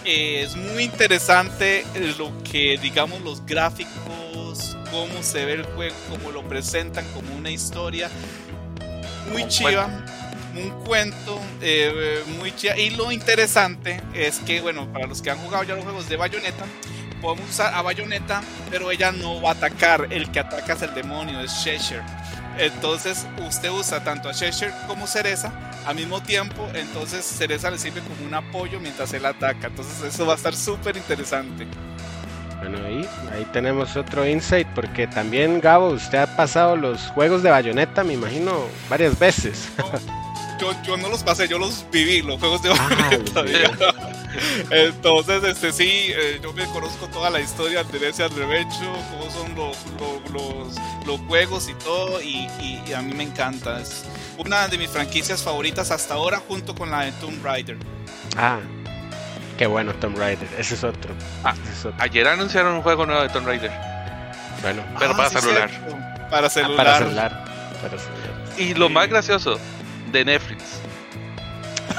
[0.05, 1.83] Eh, es muy interesante
[2.17, 7.51] lo que, digamos, los gráficos, cómo se ve el juego, cómo lo presentan como una
[7.51, 8.09] historia
[9.29, 9.89] muy Un chiva,
[10.55, 12.77] un cuento eh, muy chiva.
[12.77, 16.17] Y lo interesante es que, bueno, para los que han jugado ya los juegos de
[16.17, 16.65] Bayonetta,
[17.21, 20.07] podemos usar a Bayonetta, pero ella no va a atacar.
[20.09, 22.03] El que ataca es el demonio, es Cheshire.
[22.57, 25.51] Entonces, usted usa tanto a Cheshire como Cereza
[25.85, 26.67] al mismo tiempo.
[26.73, 29.67] Entonces, Cereza le sirve como un apoyo mientras él ataca.
[29.67, 31.65] Entonces, eso va a estar súper interesante.
[32.61, 37.49] Bueno, ahí, ahí tenemos otro insight, porque también, Gabo, usted ha pasado los juegos de
[37.49, 39.67] Bayonetta, me imagino, varias veces.
[40.59, 43.09] Yo, yo no los pasé, yo los viví, los juegos de Ah,
[43.43, 43.77] digamos.
[44.69, 49.31] Entonces, este sí, eh, yo me conozco toda la historia del derecho al revecho, cómo
[49.31, 50.75] son los, los, los-
[51.07, 53.81] los juegos y todo, y, y- y a mí me encanta.
[53.81, 54.03] Es
[54.37, 57.77] una de mis franquicias favoritas hasta ahora, junto con la de Tomb Raider.
[58.37, 58.59] Ah,
[59.61, 60.47] Qué bueno, Tomb Raider.
[60.57, 61.13] Ese es otro.
[61.43, 62.01] Ah, Ese es otro.
[62.01, 63.69] Ayer anunciaron un juego nuevo de Tomb Raider.
[64.63, 65.69] Bueno, Pero Ah, para sí, celular.
[65.69, 65.97] cierto.
[66.31, 66.77] Para ah, celular.
[66.77, 67.43] para celular.
[67.79, 68.31] Para celular.
[68.57, 68.93] Y lo Sí.
[68.93, 69.59] más gracioso,
[70.11, 70.63] de Netflix.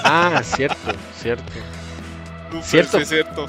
[0.03, 1.53] Ah, cierto, cierto.
[2.53, 2.99] Uf, Cierto.
[2.99, 3.49] sí, cierto.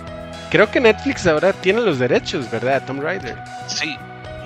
[0.51, 2.85] Creo que Netflix ahora tiene los derechos, ¿verdad?
[2.85, 3.35] Tomb Raider.
[3.65, 3.97] Sí.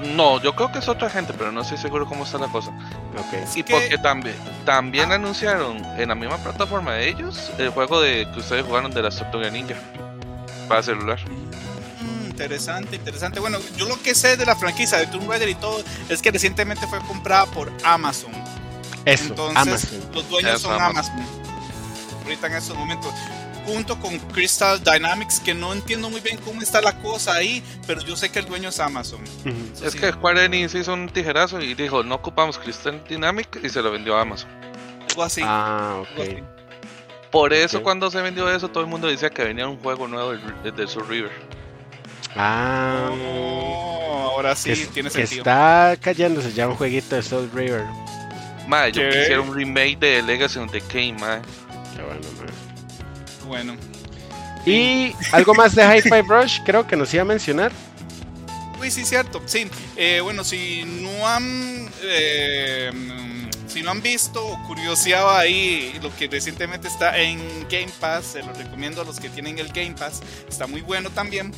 [0.03, 2.69] No, yo creo que es otra gente, pero no estoy seguro cómo está la cosa.
[3.17, 3.55] Ok.
[3.55, 5.15] Y que- porque también, también Ah.
[5.15, 9.10] anunciaron en la misma plataforma de ellos el juego de que ustedes jugaron de la
[9.10, 9.75] Tortuga Ninja
[10.67, 11.19] para celular.
[12.01, 13.39] Mm, interesante, interesante.
[13.39, 16.29] Bueno, yo lo que sé de la franquicia de Tomb Raider y todo es que
[16.31, 18.31] recientemente fue comprada por Amazon.
[19.05, 20.12] Eso, Entonces, Amazon.
[20.13, 21.13] los dueños Eso, son Amazon.
[21.13, 21.38] Amazon.
[22.23, 23.13] Ahorita en estos momentos.
[23.67, 27.99] Junto con Crystal Dynamics, que no entiendo muy bien cómo está la cosa ahí, pero
[28.01, 29.19] yo sé que el dueño es Amazon.
[29.84, 33.67] Es sí, que Square Enix hizo un tijerazo y dijo, no ocupamos Crystal Dynamic y
[33.67, 34.49] se lo vendió a Amazon.
[35.10, 35.41] algo así.
[35.43, 36.32] Ah, algo así.
[36.32, 36.43] ok.
[37.30, 40.32] Por eso cuando se vendió eso, todo el mundo decía que venía un juego nuevo
[40.32, 41.32] de, de Soul River.
[42.36, 45.41] Ah, Oh, ahora sí que, tiene que sentido.
[45.41, 47.84] está cayéndose ya un jueguito de Soul River.
[48.67, 49.10] Madre, yo ¿Qué?
[49.10, 51.41] quisiera un remake de Legacy of the Decay, madre.
[51.95, 52.21] Qué bueno.
[53.47, 53.75] Bueno,
[54.65, 57.71] Y algo más de Hi-Fi Rush, creo que nos iba a mencionar.
[58.79, 59.41] Uy, sí, cierto.
[59.45, 61.89] Sí, Eh, bueno, si no han.
[62.03, 62.91] eh,
[63.67, 68.41] si no han visto o curioseado ahí lo que recientemente está en Game Pass, se
[68.43, 70.21] lo recomiendo a los que tienen el Game Pass.
[70.49, 71.51] Está muy bueno también.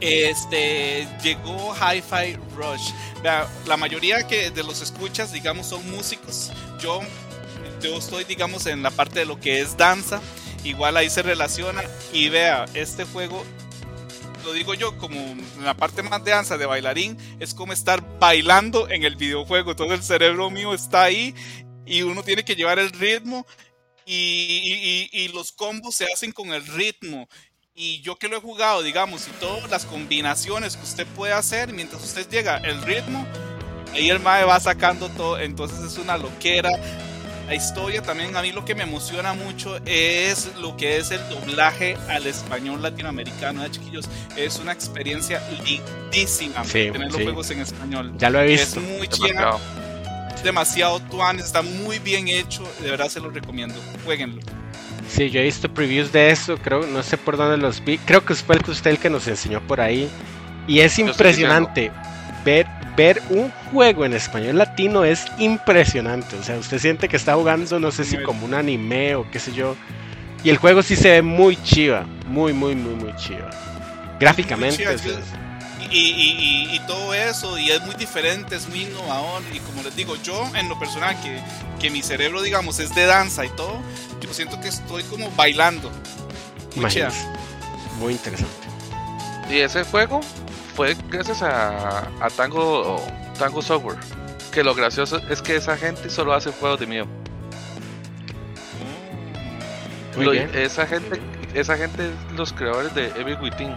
[0.00, 2.92] Este llegó Hi-Fi Rush.
[3.22, 6.50] Vea, la mayoría que de los escuchas, digamos, son músicos.
[6.80, 7.00] Yo,
[7.82, 10.20] yo estoy, digamos, en la parte de lo que es danza.
[10.64, 11.82] Igual ahí se relaciona.
[12.12, 13.44] Y vea, este juego
[14.44, 18.88] lo digo yo, como la parte más de danza de bailarín, es como estar bailando
[18.88, 19.76] en el videojuego.
[19.76, 21.34] Todo el cerebro mío está ahí
[21.84, 23.46] y uno tiene que llevar el ritmo
[24.06, 27.28] y- y los combos se hacen con el ritmo.
[27.74, 31.72] Y yo que lo he jugado, digamos, y todas las combinaciones que usted puede hacer
[31.72, 33.26] mientras usted llega el ritmo,
[33.92, 35.38] ahí el mae va sacando todo.
[35.38, 36.70] Entonces es una loquera.
[37.50, 41.18] La historia también a mí lo que me emociona mucho es lo que es el
[41.28, 44.08] doblaje al español latinoamericano, ¿eh, chiquillos?
[44.36, 47.24] Es una experiencia lindísima Sí, tener los sí.
[47.24, 48.12] juegos en español.
[48.18, 48.80] Ya lo he Es visto.
[48.80, 49.56] muy chida,
[50.44, 51.00] Demasiado.
[51.00, 53.74] tuan, está muy bien hecho, de verdad se lo recomiendo.
[54.04, 54.40] Jueguenlo.
[55.08, 57.98] Sí, yo he visto previews de eso, creo, no sé por dónde los vi.
[57.98, 60.08] Creo que fue el que usted el que nos enseñó por ahí.
[60.68, 61.90] Y es impresionante
[62.44, 66.36] ver, ver un juego en español latino es impresionante.
[66.36, 69.38] O sea, usted siente que está jugando, no sé si como un anime o qué
[69.38, 69.76] sé yo.
[70.42, 73.50] Y el juego sí se ve muy chiva, muy, muy, muy, muy chiva.
[74.18, 74.76] Gráficamente.
[74.76, 75.18] chiva, sea, yo-
[75.92, 79.42] Y, y- y- y todo eso, y es muy diferente, es muy innovador.
[79.52, 81.40] Y como les digo, yo en lo personal, que,
[81.80, 83.80] que mi cerebro, digamos, es de danza y todo,
[84.20, 85.90] yo siento que estoy como bailando.
[86.76, 86.84] Muy.
[87.98, 88.68] Muy interesante.
[89.50, 90.20] Y ese juego
[90.80, 93.04] fue gracias a, a Tango,
[93.38, 93.98] Tango Software.
[94.50, 97.06] Que lo gracioso es que esa gente solo hace juegos de miedo.
[100.16, 100.50] Muy Lo- bien.
[100.54, 101.20] esa gente,
[101.52, 103.74] esa gente es los creadores de Evil Within.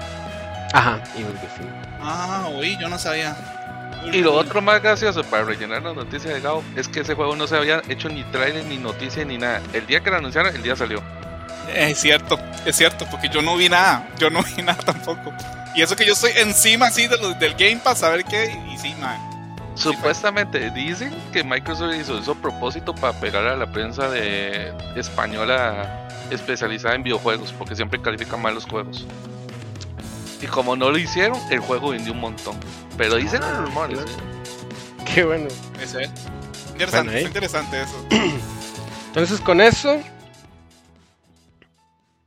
[0.71, 1.73] Ajá, y muy bien.
[2.01, 3.35] Ah, oí, yo no sabía.
[4.13, 7.35] Y lo otro más gracioso para rellenar la noticia de Gao es que ese juego
[7.35, 9.61] no se había hecho ni trailer, ni noticia, ni nada.
[9.73, 11.03] El día que lo anunciaron, el día salió.
[11.75, 15.33] Es cierto, es cierto, porque yo no vi nada, yo no vi nada tampoco.
[15.75, 18.59] Y eso que yo estoy encima así de los, del Game Pass, a ver qué,
[18.71, 19.17] y sí, man.
[19.75, 26.07] Supuestamente dicen que Microsoft hizo eso a propósito para pegar a la prensa de española
[26.29, 29.05] especializada en videojuegos, porque siempre califican mal los juegos.
[30.41, 32.55] Y como no lo hicieron, el juego vendió un montón.
[32.97, 33.99] Pero dicen Ah, los rumores.
[33.99, 34.11] claro.
[35.11, 35.47] Qué bueno.
[35.81, 36.09] Ese es.
[36.71, 37.21] Interesante, Bueno, ¿eh?
[37.27, 38.05] interesante eso.
[39.07, 39.99] Entonces con eso,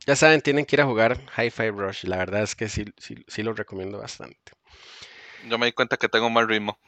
[0.07, 2.05] ya saben, tienen que ir a jugar Hi-Fi Rush.
[2.05, 4.53] La verdad es que sí, sí, sí lo recomiendo bastante.
[5.47, 6.79] Yo me di cuenta que tengo mal ritmo.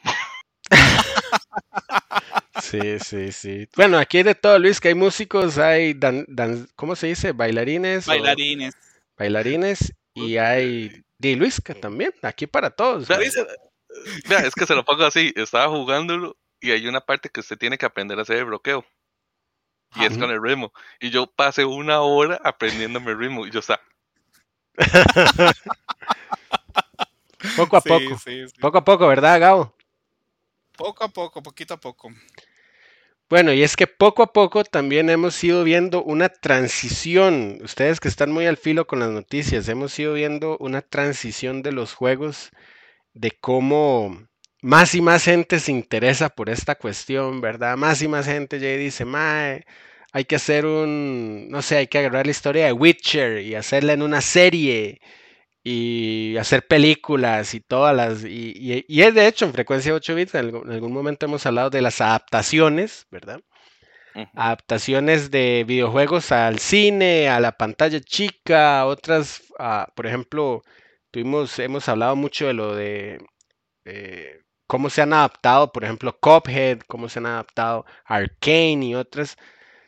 [2.62, 3.68] Sí, sí, sí.
[3.76, 7.32] Bueno, aquí hay de todo, Luis, que hay músicos, hay, dan, dan- ¿cómo se dice?
[7.32, 8.06] Bailarines.
[8.06, 8.74] o- Bailarines.
[9.16, 13.08] bailarines y hay de Luisca también, aquí para todos.
[13.08, 13.34] Luis-
[14.28, 15.32] vea, es que se lo pongo así.
[15.36, 18.84] Estaba jugándolo y hay una parte que usted tiene que aprender a hacer el bloqueo.
[19.94, 20.72] Y es con el ritmo.
[21.00, 23.46] Y yo pasé una hora aprendiéndome el ritmo.
[23.46, 23.82] Y yo estaba.
[27.54, 28.60] Poco a Sí, poco, sí, sí.
[28.60, 29.74] poco a poco, ¿verdad, Gabo?
[30.76, 32.10] Poco a poco, poquito a poco.
[33.30, 37.58] Bueno, y es que poco a poco también hemos ido viendo una transición.
[37.62, 41.72] Ustedes que están muy al filo con las noticias, hemos ido viendo una transición de
[41.72, 42.50] los juegos,
[43.14, 44.28] de cómo
[44.62, 47.76] más y más gente se interesa por esta cuestión, ¿verdad?
[47.76, 49.64] Más y más gente ya dice, mae,
[50.12, 53.92] hay que hacer un, no sé, hay que agarrar la historia de Witcher y hacerla
[53.92, 55.00] en una serie
[55.62, 60.54] y hacer películas y todas las, y, es de hecho en frecuencia 8 bits, en
[60.70, 63.40] algún, momento hemos hablado de las adaptaciones, ¿verdad?
[64.34, 69.42] Adaptaciones de videojuegos al cine, a la pantalla chica, otras,
[69.94, 70.62] por ejemplo,
[71.10, 73.18] tuvimos, hemos hablado mucho de lo de
[73.84, 74.40] eh,
[74.70, 79.36] cómo se han adaptado, por ejemplo, Cuphead, cómo se han adaptado Arcane y otras.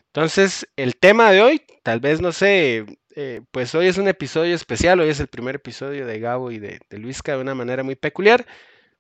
[0.07, 4.57] Entonces, el tema de hoy, tal vez no sé, eh, pues hoy es un episodio
[4.57, 7.95] especial, hoy es el primer episodio de Gabo y de, Luisca de una manera muy
[7.95, 8.45] peculiar.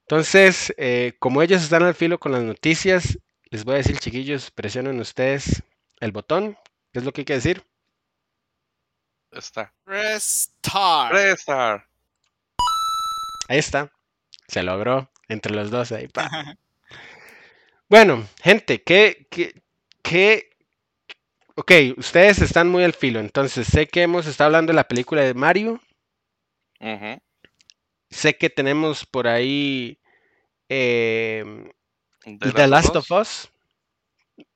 [0.03, 3.19] Entonces, eh, como ellos están al filo con las noticias,
[3.51, 5.65] les voy a decir, chiquillos, presionen ustedes
[5.99, 6.57] el botón.
[6.93, 7.67] ¿Qué es lo que hay que decir?
[9.33, 9.75] Está.
[9.85, 11.83] Restart.
[13.49, 13.91] Ahí está.
[14.47, 16.09] Se logró entre los dos ahí.
[17.89, 19.63] bueno, gente, ¿qué, qué,
[20.03, 20.53] qué
[21.55, 25.23] Ok, ustedes están muy al filo, entonces sé que hemos estado hablando de la película
[25.23, 25.81] de Mario.
[28.11, 29.99] Sé que tenemos por ahí
[30.69, 31.71] em,
[32.25, 33.51] The, Last of Us.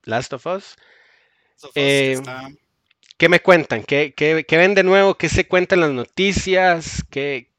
[0.05, 0.77] Last of Us.
[1.75, 2.23] Em,
[3.19, 3.83] ¿Qué me cuentan?
[3.85, 5.17] ¿Qué, ven de nuevo?
[5.17, 7.05] ¿Qué se cuentan las noticias?
[7.11, 7.53] ¿Qué,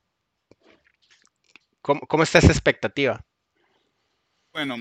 [1.87, 3.25] cómo, ¿Cómo está esa expectativa?
[4.51, 4.77] Bueno,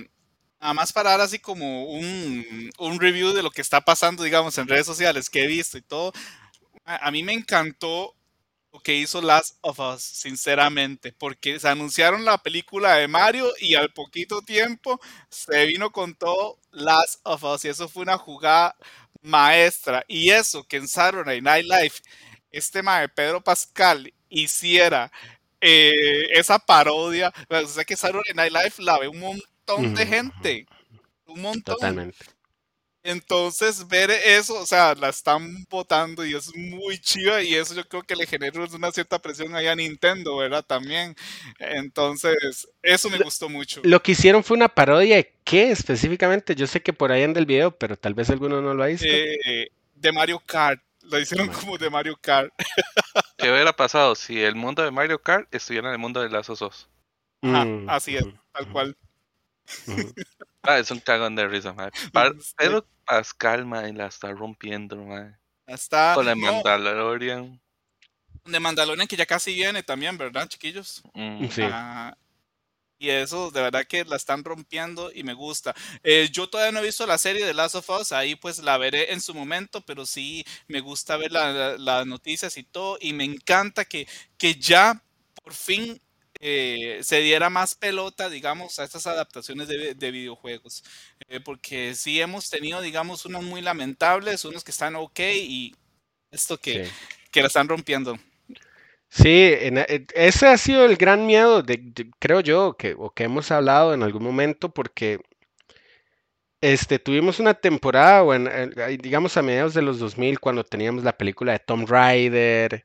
[0.61, 4.57] Nada más para dar así como un, un, review de lo que está pasando, digamos,
[4.57, 6.13] en redes sociales que he visto y todo.
[6.85, 8.17] A, mí me encantó
[8.73, 13.75] lo que hizo Last of Us, sinceramente, porque se anunciaron la película de Mario y
[13.75, 18.77] al poquito tiempo se vino con todo Last of Us y eso fue una jugada
[19.21, 20.05] maestra.
[20.09, 21.95] Y eso que en Saturday Night Live
[22.51, 25.13] este mae Pedro Pascal hiciera
[25.61, 30.67] eh, esa parodia, o sea que Saturday Night Live la ve un montón de gente.
[31.27, 31.75] Un montón.
[31.75, 32.37] Totalmente.
[33.07, 37.87] Entonces, ver eso, o sea, la están votando y es muy chiva y eso yo
[37.89, 40.65] creo que le genera una cierta presión ahí a Nintendo, ¿verdad?
[40.67, 41.15] También.
[41.61, 43.81] Entonces, eso me gustó mucho.
[43.85, 46.57] Lo que hicieron fue una parodia de qué específicamente.
[46.57, 48.89] Yo sé que por ahí anda el video, pero tal vez alguno no lo ha
[48.89, 49.07] visto.
[49.09, 50.83] Eh, de Mario Kart.
[51.11, 52.53] Lo hicieron como de Mario Kart.
[53.39, 56.49] ¿Qué hubiera pasado si el mundo de Mario Kart estuviera en el mundo de las
[56.51, 56.89] osos?
[57.43, 58.97] Mm, así es, tal cual.
[60.63, 61.91] ah, es un cagón de risa, man.
[62.57, 65.39] Pero Pascal, man, la está rompiendo, man.
[65.67, 66.15] Está.
[66.15, 67.61] Con la Mandalorian.
[68.45, 71.03] De Mandalorian que ya casi viene también, ¿verdad, chiquillos?
[71.15, 71.49] Mm.
[71.49, 71.63] Sí.
[71.65, 72.17] Ah,
[72.99, 75.75] y eso de verdad que la están rompiendo y me gusta.
[76.03, 78.79] Eh, yo todavía no he visto la serie de Last of Us, ahí pues la
[78.79, 82.99] veré en su momento, pero sí me gusta ver las noticias y todo.
[83.01, 85.03] Y me encanta que, que ya
[85.43, 86.01] por fin
[86.41, 90.85] eh, se diera más pelota, digamos, a estas adaptaciones de, videojuegos.
[91.29, 95.75] Eh, porque sí hemos tenido, digamos, unos muy lamentables, unos que están ok y
[96.31, 96.91] esto que,
[97.31, 98.19] que la están rompiendo.
[99.09, 103.51] Sí, e, ese ha sido el gran miedo, de, creo yo, que, o que hemos
[103.51, 105.21] hablado en algún momento, porque
[106.61, 108.51] este, tuvimos una temporada, bueno,
[108.99, 112.85] digamos a mediados de los 2000, cuando teníamos la película de Tom Rider,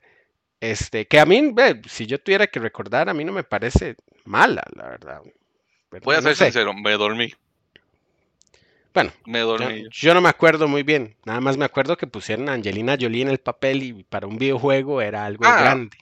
[0.60, 1.54] este, que a mí,
[1.88, 5.22] si yo tuviera que recordar, a mí no me parece mala, la verdad.
[6.04, 7.34] Voy a ser sincero, me dormí.
[8.94, 9.86] Bueno, me dormí.
[9.90, 11.16] Yo, no me acuerdo muy bien.
[11.26, 14.38] Nada más me acuerdo que pusieron a Angelina Jolie en el papel y para un
[14.38, 15.98] videojuego era algo ah, grande.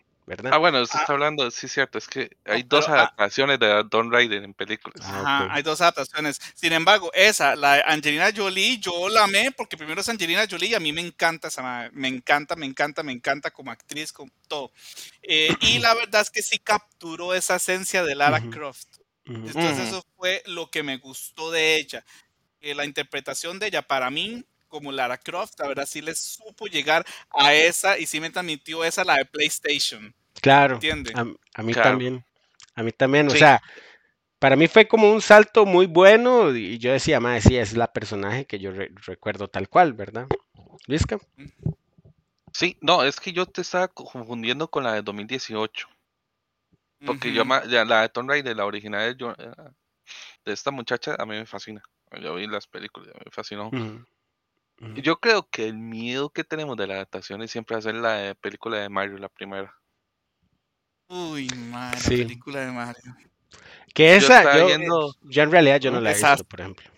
[0.51, 4.11] Ah, bueno, usted está hablando, sí, cierto, es que hay dos ah adaptaciones de Don
[4.11, 5.05] Raider en películas.
[5.07, 6.39] Ajá, hay dos adaptaciones.
[6.53, 10.75] Sin embargo, esa, la Angelina Jolie, yo la amé porque primero es Angelina Jolie y
[10.75, 14.71] a mí me encanta esa me encanta, me encanta, me encanta como actriz, como todo.
[15.23, 18.87] Eh, y la verdad es que sí capturó esa esencia de Lara Croft.
[19.25, 22.03] Entonces eso fue lo que me gustó de ella.
[22.61, 27.05] la interpretación de ella para mí como Lara Croft, la verdad sí le supo llegar
[27.31, 30.13] a esa y sí me transmitió esa la de PlayStation.
[30.41, 30.79] Claro.
[31.53, 32.23] A, mí también.
[32.75, 33.27] A mí también.
[33.27, 33.61] O sea,
[34.39, 37.91] para mí fue como un salto muy bueno y yo decía, más sí, es la
[37.91, 38.71] personaje que yo
[39.05, 40.27] recuerdo tal cual, ¿verdad?
[40.87, 41.19] ¿Visca?
[42.53, 45.87] Sí, no, es que yo te estaba confundiendo con la de 2018.
[47.05, 49.53] Porque yo, ya, la de Tomb Raider, la original de, eh,
[50.45, 51.81] de esta muchacha, a mí me fascina.
[52.21, 53.71] Yo vi las películas, me fascinó.
[54.95, 58.77] Yo creo que el miedo que tenemos de la adaptación es siempre hacer la película
[58.77, 59.78] de Mario, la primera.
[61.09, 63.15] Uy, madre, la película de Mario.
[63.93, 65.15] Que esa, yo, viendo...
[65.23, 66.89] yo en realidad yo no la he visto, por ejemplo.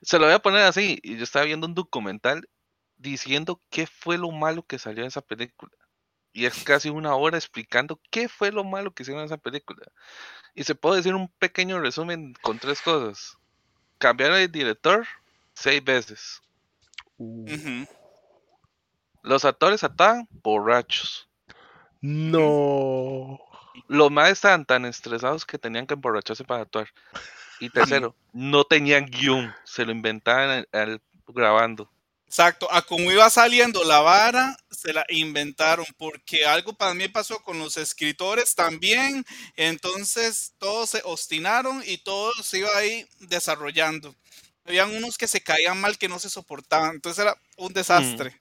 [0.00, 2.48] Se lo voy a poner así, y yo estaba viendo un documental
[2.96, 5.72] diciendo qué fue lo malo que salió en esa película.
[6.32, 9.86] Y es casi una hora explicando qué fue lo malo que hicieron en esa película.
[10.54, 13.36] Y se puede decir un pequeño resumen con tres cosas.
[13.98, 15.06] Cambiaron el director
[15.52, 16.40] seis veces.
[19.22, 21.28] Los actores estaban borrachos.
[22.04, 23.40] No.
[23.88, 26.88] Los más estaban tan estresados que tenían que emborracharse para actuar.
[27.60, 31.90] Y tercero, no tenían guion, se lo inventaban al- al- grabando.
[32.26, 37.38] Exacto, a como iba saliendo la vara, se la inventaron, porque algo para mí pasó
[37.42, 39.24] con los escritores también,
[39.56, 44.14] entonces todos se obstinaron y todo se iba ahí desarrollando.
[44.66, 48.38] Habían unos que se caían mal, que no se soportaban, entonces era un desastre.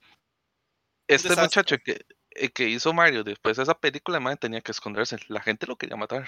[1.08, 1.44] Este desastre.
[1.46, 2.06] muchacho que,
[2.54, 5.18] que hizo Mario después de esa película, man, tenía que esconderse.
[5.28, 6.28] La gente lo quería matar.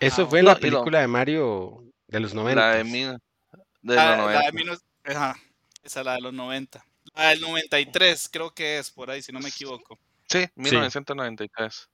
[0.00, 2.60] Eso Ah, fue no, la lo- película de Mario de los 90.
[2.60, 3.16] La de, mí- de
[3.82, 4.52] La- los la de 90.
[4.52, 5.36] mil no- ajá,
[5.82, 6.84] esa es la de los 90.
[7.14, 9.98] La del 93, creo que es por ahí, si no me equivoco.
[10.28, 11.88] Sí, 1993.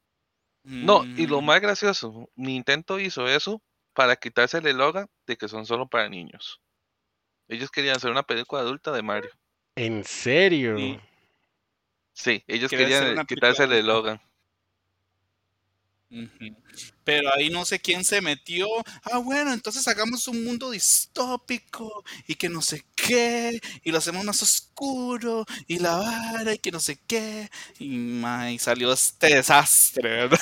[0.64, 0.84] Mm.
[0.86, 3.60] No, y lo Mm, más gracioso, Nintendo hizo eso
[3.94, 6.60] para quitarse el eslogan de que son solo para niños.
[7.48, 9.30] Ellos querían hacer una película adulta de Mario.
[9.74, 10.76] ¿En serio?
[10.76, 11.00] Sí.
[12.18, 13.88] Sí, ellos Querían quitarse el.
[16.10, 16.56] Ujú.
[17.04, 18.66] Pero ahí no sé quién se metió.
[19.04, 24.24] Ah, bueno, entonces hagamos un mundo distópico y que no sé qué, y lo hacemos
[24.24, 27.50] más oscuro y la vara y que no sé qué.
[27.78, 30.40] Y, ma, y salió este desastre, ¿verdad?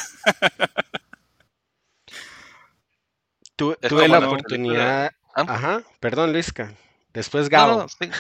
[3.56, 5.12] Tu- tuve la oportunidad.
[5.34, 5.44] ¿Ah?
[5.48, 6.72] Ajá, perdón, Luisca.
[7.12, 7.72] Después Gabo.
[7.72, 8.10] no, no, sí.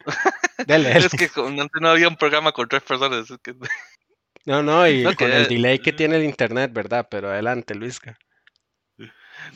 [0.66, 3.30] Es que antes no había un programa con tres personas.
[3.30, 3.54] es que-
[4.44, 7.06] No, no, y No, con que- el delay que tiene el internet, ¿verdad?
[7.10, 8.18] Pero adelante, Luisca.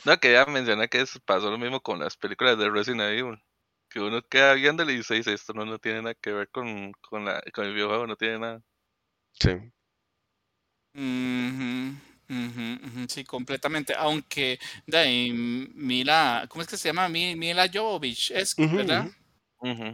[0.04, 3.42] No, quería mencionar que pasó lo mismo con las películas de Resident Evil.
[3.88, 6.92] Que uno queda viéndole y se dice, esto no, no tiene nada que ver con,
[7.00, 8.62] con, la, con el videojuego, no tiene nada.
[9.32, 9.50] Sí.
[13.08, 13.94] Sí, completamente.
[13.96, 17.08] Aunque, de ahí, Mila, ¿cómo es que se llama?
[17.08, 19.06] Mi- Mila Jovovich, es, Ujú, ¿verdad?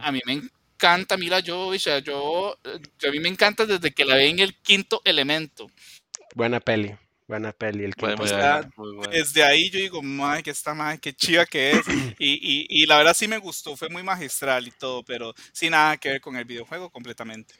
[0.01, 0.33] A mí me
[0.83, 1.81] encanta Mila Jovovich.
[1.81, 5.69] o sea, Yo, a mí me encanta desde que la vi en el quinto elemento.
[6.35, 6.95] Buena peli.
[7.27, 7.83] Buena peli.
[7.85, 8.69] El quinto buena.
[9.11, 11.87] Desde ahí yo digo, madre, que esta madre, qué chiva que es.
[12.19, 15.71] Y, y, y la verdad sí me gustó, fue muy magistral y todo, pero sin
[15.71, 17.55] nada que ver con el videojuego completamente.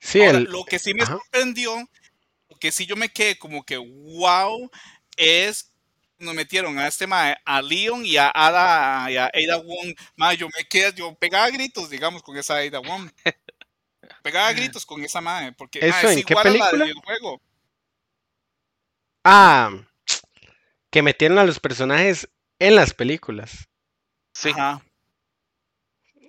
[0.00, 0.44] Sí, Ahora, el.
[0.44, 1.12] lo que sí me ajá.
[1.12, 1.76] sorprendió,
[2.50, 4.70] lo que sí yo me quedé como que wow,
[5.16, 5.72] es
[6.18, 9.94] nos metieron a este mae, a Leon y a Ada, y a Ada Wong.
[10.16, 13.10] Mae, yo me quedé, yo pegaba gritos, digamos, con esa Ada Wong.
[14.22, 16.84] Pegaba gritos con esa mae, porque mae, ¿Eso es en qué igual a la película?
[16.84, 17.40] del videojuego.
[19.24, 19.70] Ah,
[20.90, 23.68] que metieron a los personajes en las películas.
[24.34, 24.82] Sí, Ajá.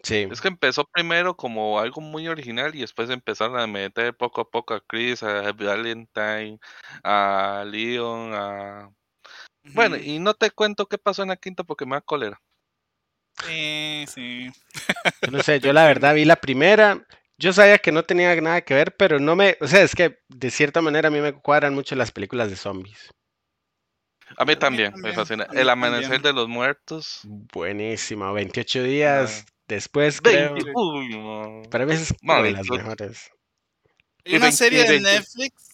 [0.04, 0.28] Sí.
[0.32, 4.50] es que empezó primero como algo muy original y después empezaron a meter poco a
[4.50, 6.60] poco a Chris, a Valentine,
[7.04, 8.92] a Leon, a...
[9.74, 12.40] Bueno, y no te cuento qué pasó en la quinta porque me da cólera.
[13.46, 14.50] Sí, sí.
[15.22, 17.06] Yo no sé, yo la verdad vi la primera.
[17.38, 19.58] Yo sabía que no tenía nada que ver, pero no me.
[19.62, 22.56] O sea, es que de cierta manera a mí me cuadran mucho las películas de
[22.56, 23.12] zombies.
[24.38, 25.48] A mí también, me fascina.
[25.54, 26.22] El amanecer también.
[26.24, 27.22] de los muertos.
[27.24, 28.32] Buenísima.
[28.32, 29.52] 28 días Ah.
[29.68, 30.54] después, creo.
[30.54, 31.62] 20 Uy, no.
[31.70, 33.30] Para mí es Madre, de las mejores.
[34.26, 35.12] Hay Y una 20 serie de 20.
[35.14, 35.67] Netflix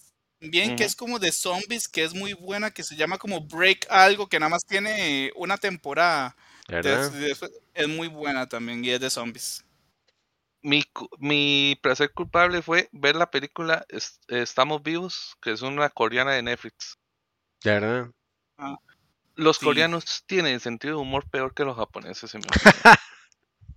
[0.50, 3.86] bien que es como de zombies, que es muy buena, que se llama como Break
[3.90, 6.36] algo, que nada más tiene una temporada.
[7.74, 9.64] Es muy buena también y es de zombies.
[10.62, 10.82] Mi,
[11.18, 16.42] mi placer culpable fue ver la película Es- Estamos Vivos, que es una coreana de
[16.42, 16.96] Netflix.
[17.62, 18.10] ¿Verdad?
[19.36, 19.64] Los Sí.
[19.66, 22.34] coreanos tienen sentido de humor peor que los japoneses.
[22.34, 22.46] en mi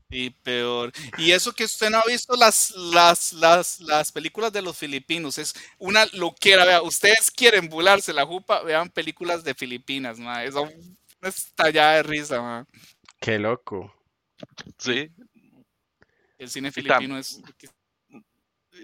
[0.09, 0.91] Y peor.
[1.17, 5.37] Y eso que usted no ha visto las, las, las, las películas de los filipinos,
[5.37, 6.63] es una loquera.
[6.65, 10.43] Vea, ustedes quieren bularse la jupa, vean películas de Filipinas, ma.
[10.45, 10.71] Es una
[11.23, 12.65] estallada de risa, ma.
[13.19, 13.93] Qué loco.
[14.77, 15.09] sí.
[16.37, 17.41] El cine filipino es.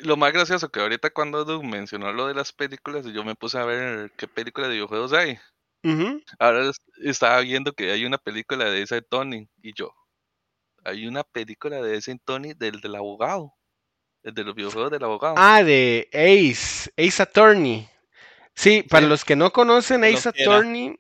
[0.02, 3.60] Lo más gracioso que ahorita cuando Doug mencionó lo de las películas, yo me puse
[3.60, 5.38] a ver qué películas de videojuegos hay.
[6.40, 9.94] Ahora es- estaba viendo que hay una película de ese Tony y yo.
[10.86, 13.54] Hay una película de ese Tony del del abogado.
[14.24, 15.36] El de los videojuegos del abogado.
[15.38, 16.92] Ah, de Ace.
[16.98, 17.88] Ace Attorney.
[18.56, 19.10] Sí, para Sí.
[19.10, 20.44] los que no conocen Ace era.
[20.56, 20.98] Attorney,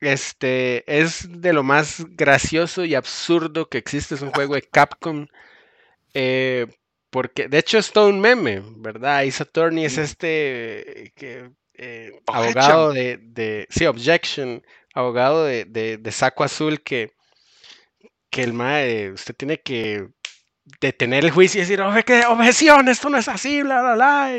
[0.00, 4.14] este es de lo más gracioso y absurdo que existe.
[4.14, 5.26] Es un juego de Capcom.
[6.14, 6.66] eh,
[7.10, 9.18] porque, de hecho, es todo un meme, ¿verdad?
[9.20, 14.62] Ace Attorney es este que, eh, abogado de, de- Sí, Objection.
[14.94, 17.12] Abogado de, de- de saco azul que,
[18.36, 20.08] que el mae, usted tiene que
[20.80, 22.26] detener el juicio y decir, "Oje, ¿qué?
[22.26, 24.38] objeción, esto no es así, bla, bla, bla.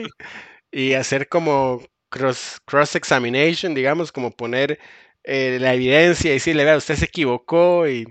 [0.71, 4.79] Y, y hacer como cross, cross examination, digamos, como poner
[5.23, 8.05] eh, la evidencia y decirle, vea, usted se equivocó y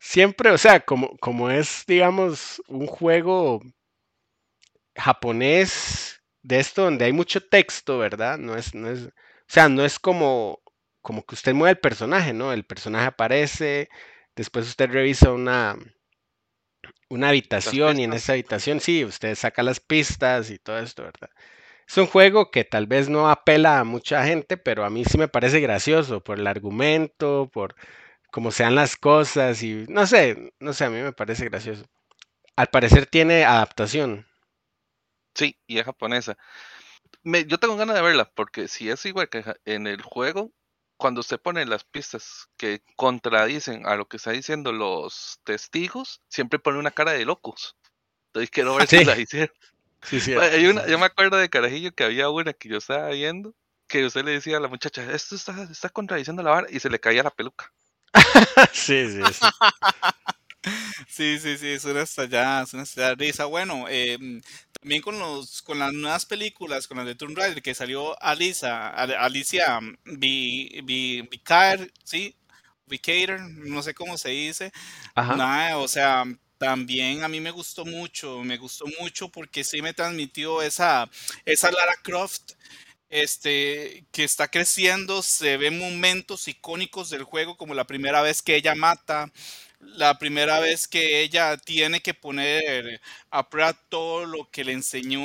[0.00, 3.62] siempre, o sea, como, como es, digamos, un juego
[4.96, 8.38] japonés de esto donde hay mucho texto, ¿verdad?
[8.38, 9.10] No es, no es, o
[9.46, 10.60] sea, no es como,
[11.02, 12.52] como que usted mueve el personaje, ¿no?
[12.52, 13.88] El personaje aparece,
[14.38, 15.76] después usted revisa una,
[17.08, 21.30] una habitación y en esa habitación, sí, usted saca las pistas y todo esto, ¿verdad?
[21.88, 25.18] Es un juego que tal vez no apela a mucha gente, pero a mí sí
[25.18, 27.74] me parece gracioso por el argumento, por
[28.30, 31.84] cómo sean las cosas y no sé, no sé, a mí me parece gracioso.
[32.54, 34.26] Al parecer tiene adaptación.
[35.34, 36.36] Sí, y es japonesa.
[37.22, 40.52] Me, yo tengo ganas de verla, porque si es igual que en el juego,
[40.98, 46.58] cuando usted pone las pistas que contradicen a lo que está diciendo los testigos, siempre
[46.58, 47.76] pone una cara de locos.
[48.26, 49.54] Entonces quiero ver si la hicieron.
[50.02, 50.34] Sí, sí.
[50.34, 53.54] Hay una, yo me acuerdo de Carajillo que había una que yo estaba viendo,
[53.86, 56.90] que usted le decía a la muchacha, esto está, está contradiciendo la vara, y se
[56.90, 57.72] le caía la peluca.
[58.72, 59.46] sí, sí, sí.
[61.08, 63.44] Sí, sí, sí, es una estallada, es una estallada de risa.
[63.46, 64.18] Bueno, eh,
[64.80, 68.88] también con los con las nuevas películas, con las de Tomb Raider, que salió Alisa,
[68.90, 72.36] Alicia Vicar, sí,
[72.86, 74.72] Vicator, no sé cómo se dice.
[75.14, 76.24] Nada, o sea,
[76.58, 81.08] también a mí me gustó mucho, me gustó mucho porque sí me transmitió esa,
[81.44, 82.52] esa Lara Croft
[83.08, 88.56] este, que está creciendo, se ven momentos icónicos del juego, como la primera vez que
[88.56, 89.30] ella mata,
[89.80, 93.00] la primera vez que ella tiene que poner
[93.30, 95.20] a prueba todo lo que le enseñó,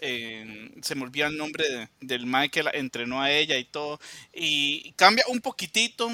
[0.00, 4.00] se me olvida el nombre del Michael, entrenó a ella y todo,
[4.32, 6.10] y cambia un poquitito,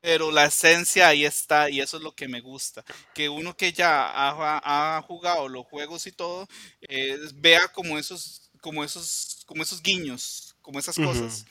[0.00, 3.72] pero la esencia ahí está y eso es lo que me gusta, que uno que
[3.72, 6.46] ya ha, jugado los juegos y todo,
[6.82, 11.46] eh, vea como esos, como esos, como esos guiños, como esas cosas,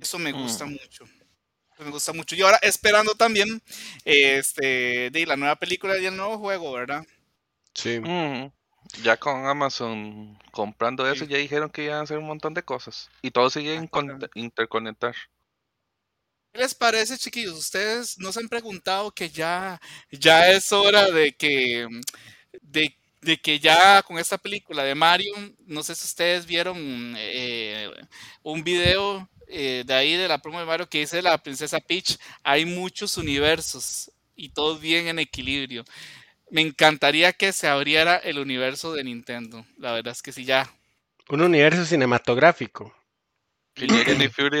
[0.00, 0.70] eso me gusta mm.
[0.70, 1.04] mucho
[1.78, 2.34] me gusta mucho.
[2.34, 3.62] Y ahora esperando también
[4.04, 7.04] este, de la nueva película y el nuevo juego, ¿verdad?
[7.74, 8.00] Sí.
[9.02, 13.10] Ya con Amazon comprando eso, ya dijeron que iban a hacer un montón de cosas.
[13.22, 13.88] Y todo sigue
[14.34, 15.14] interconectar.
[16.52, 17.56] ¿Qué les parece, chiquillos?
[17.56, 21.88] Ustedes nos han preguntado que ya, ya es hora de que,
[22.60, 25.32] de, de, que ya con esta película de Mario,
[25.64, 27.90] no sé si ustedes vieron eh,
[28.42, 32.16] un video eh, de ahí de la promo de Mario que dice la princesa Peach,
[32.42, 35.84] hay muchos universos y todos bien en equilibrio.
[36.50, 39.66] Me encantaría que se abriera el universo de Nintendo.
[39.76, 40.70] La verdad es que sí, ya.
[41.28, 42.94] Un universo cinematográfico.
[43.74, 44.60] Que llegue Nick Fury,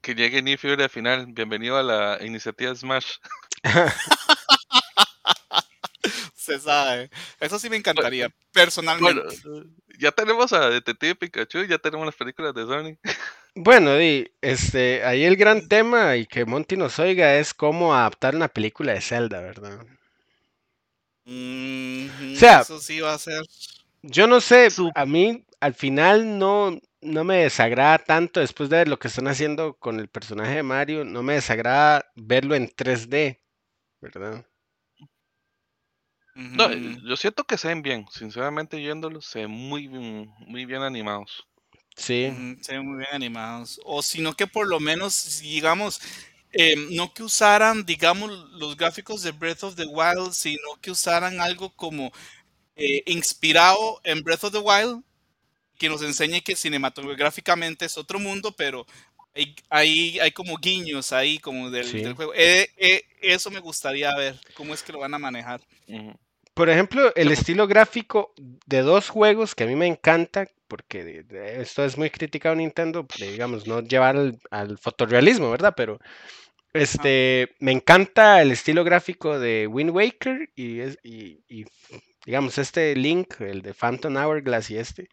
[0.00, 1.26] que llegue Nick Fury al final.
[1.28, 3.16] Bienvenido a la iniciativa Smash.
[6.34, 7.10] se sabe.
[7.40, 9.36] Eso sí me encantaría, personalmente.
[9.98, 12.98] ya tenemos a Detective Pikachu, ya tenemos las películas de Sony.
[13.54, 13.90] Bueno,
[14.40, 18.94] este, ahí el gran tema y que Monty nos oiga es cómo adaptar una película
[18.94, 19.80] de Zelda, ¿verdad?
[21.26, 23.42] o sea, eso sí va a ser.
[24.02, 28.88] Yo no sé, a mí al final no, no me desagrada tanto después de ver
[28.88, 33.40] lo que están haciendo con el personaje de Mario, no me desagrada verlo en 3D,
[34.00, 34.46] ¿verdad?
[36.34, 41.46] No, yo siento que se ven bien, sinceramente yéndolos, se ven muy, muy bien animados.
[41.96, 42.32] Sí.
[42.60, 43.80] se ven muy bien animados.
[43.84, 46.00] O sino que por lo menos, digamos,
[46.52, 51.40] em, no que usaran, digamos, los gráficos de Breath of the Wild, sino que usaran
[51.40, 52.12] algo como
[52.76, 55.02] eh, inspirado en Breath of the Wild,
[55.78, 58.86] que nos enseñe que cinematográficamente es otro mundo, pero
[59.70, 62.32] hay, hay, como guiños ahí, como del, juego.
[62.34, 65.60] Eh, eh, eso me gustaría ver, cómo es que lo van a manejar.
[66.54, 68.34] Por ejemplo, el estilo gráfico
[68.66, 71.26] de dos juegos que a mí me encanta, porque
[71.58, 74.16] esto es muy criticado Nintendo, digamos, no llevar
[74.50, 75.74] al, fotorrealismo, ¿verdad?
[75.76, 76.00] Pero
[76.72, 81.66] este, me encanta el estilo gráfico de Wind Waker y, y,
[82.24, 85.10] digamos, este Link, el de Phantom Hourglass y este.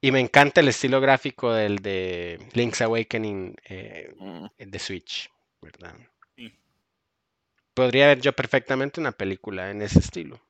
[0.00, 4.46] Y me encanta el estilo gráfico del de Link's Awakening eh, mm.
[4.58, 5.30] de Switch,
[5.62, 5.94] ¿verdad?
[7.74, 10.40] Podría ver yo perfectamente una película en ese estilo.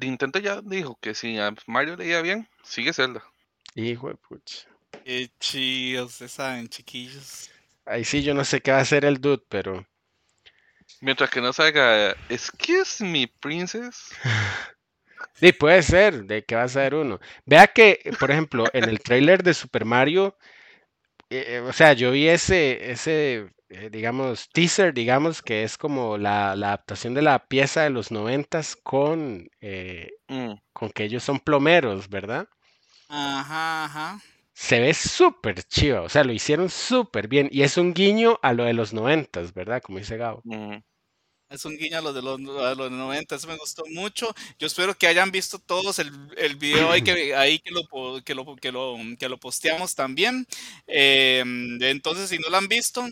[0.00, 3.22] Nintendo ya dijo que si a Mario le iba bien, sigue Zelda.
[3.74, 4.66] Hijo de pucha.
[5.04, 7.50] Qué chidos, se saben, chiquillos.
[7.86, 9.86] Ahí sí yo no sé qué va a hacer el dude, pero.
[11.00, 14.10] Mientras que no salga Excuse me, princess.
[15.34, 17.20] Sí, puede ser, de que va a ser uno.
[17.46, 20.36] Vea que, por ejemplo, en el trailer de Super Mario,
[21.30, 26.16] eh, eh, o sea, yo vi ese, ese eh, digamos, teaser, digamos, que es como
[26.16, 30.52] la, adaptación de la pieza de los noventas con, eh, mm.
[30.72, 32.48] con que ellos son plomeros, ¿verdad?
[33.10, 34.20] Ajá, ajá.
[34.54, 38.54] Se ve súper chido, o sea, lo hicieron súper bien y es un guiño a
[38.54, 39.82] lo de los noventas, ¿verdad?
[39.82, 40.40] Como dice Gabo.
[40.44, 40.76] Mm.
[41.50, 44.34] Es un guiño a los de los, a los 90, eso me gustó mucho.
[44.58, 47.82] Yo espero que hayan visto todos el, el video ahí que, ahí que, lo,
[48.22, 50.46] que, lo, que, lo, que lo posteamos también.
[50.86, 51.42] Eh,
[51.80, 53.06] entonces, si no lo han visto,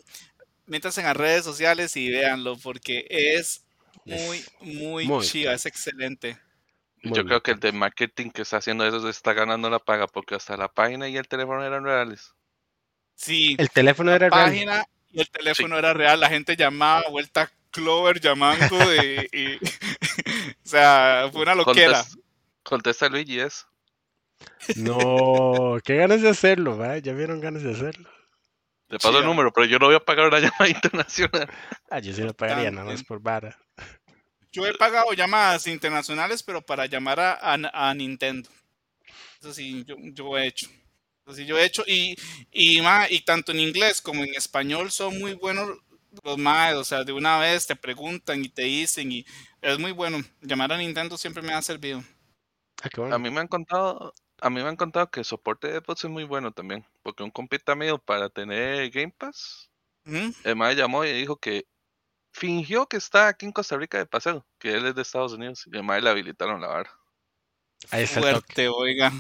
[0.67, 3.63] métanse en las redes sociales y véanlo porque es
[4.05, 6.39] muy, muy muy chiva, es excelente.
[7.03, 9.79] Muy Yo creo que el de marketing que está haciendo eso se está ganando la
[9.79, 12.35] paga porque hasta la página y el teléfono eran reales.
[13.15, 14.51] Sí, El teléfono la era real.
[14.51, 15.33] página y el Sí.
[15.33, 19.57] teléfono era real, la gente llamaba, vuelta Clover llamando y, y-
[20.65, 21.99] o sea, fue una loquera.
[21.99, 22.19] Contesta,
[22.63, 23.67] contesta Luigi es.
[24.77, 26.99] No, qué ganas de hacerlo, ¿va?
[26.99, 28.09] Ya vieron ganas de hacerlo.
[28.89, 31.49] Te paso el número, pero yo no voy a pagar una llamada internacional.
[31.91, 33.59] Ah, yo sí lo pagaría nada más por vara.
[34.53, 38.49] Yo he pagado llamadas internacionales, pero para llamar a, a- a Nintendo.
[39.41, 40.67] Eso sí, yo, yo he hecho.
[41.27, 41.85] Eso sí, yo he hecho.
[41.87, 42.17] Y,
[42.53, 45.69] y, ma, y tanto en inglés como en español son muy buenos
[46.25, 46.77] los maes.
[46.77, 49.13] O sea, de una vez te preguntan y te dicen.
[49.13, 49.27] Y
[49.61, 50.19] es muy bueno.
[50.41, 52.03] Llamar a Nintendo siempre me ha servido.
[52.83, 55.69] Ah, qué A mí me han contado, a mí me han contado que el soporte
[55.69, 59.71] de Xbox es muy bueno también, porque un compita mío para tener Game Pass,
[60.05, 61.67] el mae llamó y dijo que
[62.33, 65.67] fingió que está aquí en Costa Rica de paseo, que él es de Estados Unidos,
[65.73, 66.91] y el mae le habilitaron la vara.
[67.91, 68.55] Ahí está el toque.
[68.55, 69.13] Fuerte, oiga.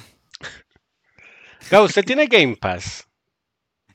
[1.70, 3.08] Gabo, ¿usted tiene Game Pass?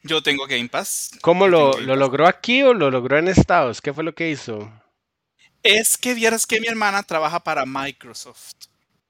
[0.03, 1.11] Yo tengo Game Pass.
[1.21, 3.81] ¿Cómo lo, lo logró aquí o lo logró en Estados?
[3.81, 4.71] ¿Qué fue lo que hizo?
[5.63, 8.53] Es que vieras que mi hermana trabaja para Microsoft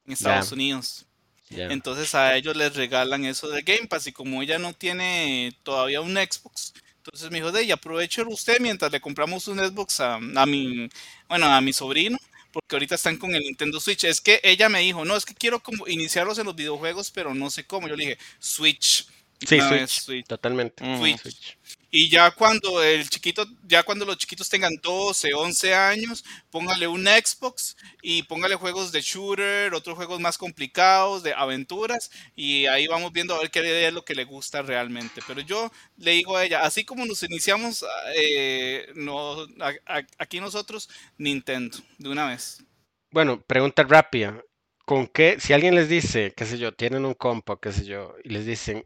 [0.05, 1.05] en Estados Unidos.
[1.49, 5.99] Entonces a ellos les regalan eso de Game Pass y como ella no tiene todavía
[5.99, 6.73] un Xbox,
[7.03, 10.87] entonces me dijo, de ella, aproveche usted mientras le compramos un Xbox a, a mi,
[11.27, 12.17] bueno, a mi sobrino,
[12.51, 14.03] porque ahorita están con el Nintendo Switch.
[14.03, 17.33] Es que ella me dijo, no, es que quiero como iniciarlos en los videojuegos, pero
[17.33, 17.87] no sé cómo.
[17.87, 19.07] Yo le dije, Switch.
[19.47, 20.27] Sí, Switch, Switch.
[20.27, 20.83] totalmente.
[20.97, 21.57] Switch.
[21.93, 27.05] Y ya cuando el chiquito, ya cuando los chiquitos tengan 12, 11 años, póngale un
[27.05, 33.11] Xbox y póngale juegos de shooter, otros juegos más complicados, de aventuras, y ahí vamos
[33.11, 35.21] viendo a ver qué es lo que le gusta realmente.
[35.27, 37.83] Pero yo le digo a ella, así como nos iniciamos
[38.15, 40.87] eh, no, a- a- aquí nosotros,
[41.17, 42.63] Nintendo, de una vez.
[43.11, 44.41] Bueno, pregunta rápida.
[44.85, 48.15] ¿Con qué, si alguien les dice, qué sé yo, tienen un compo, qué sé yo,
[48.23, 48.83] y les dicen,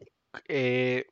[0.48, 1.08] eh,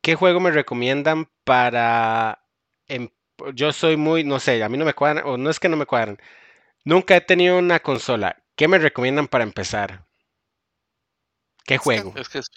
[0.00, 2.42] ¿qué juego me recomiendan para...
[2.88, 3.10] em-
[3.54, 5.76] yo soy muy, no sé, a mí no me cuadran, o no es que no
[5.76, 6.18] me cuadran.
[6.84, 8.42] Nunca he tenido una consola.
[8.56, 10.06] ¿Qué me recomiendan para empezar?
[11.64, 12.12] ¿Qué Es que- juego?
[12.16, 12.50] Es que, es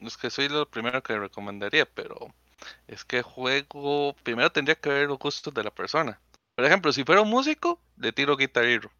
[0.00, 2.34] es que soy lo primero que recomendaría, pero
[2.88, 6.20] es que juego, primero tendría que ver los gustos de la persona.
[6.54, 8.90] Por ejemplo, si fuera un músico, le tiro Guitar Hero.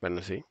[0.00, 0.44] Bueno, sí.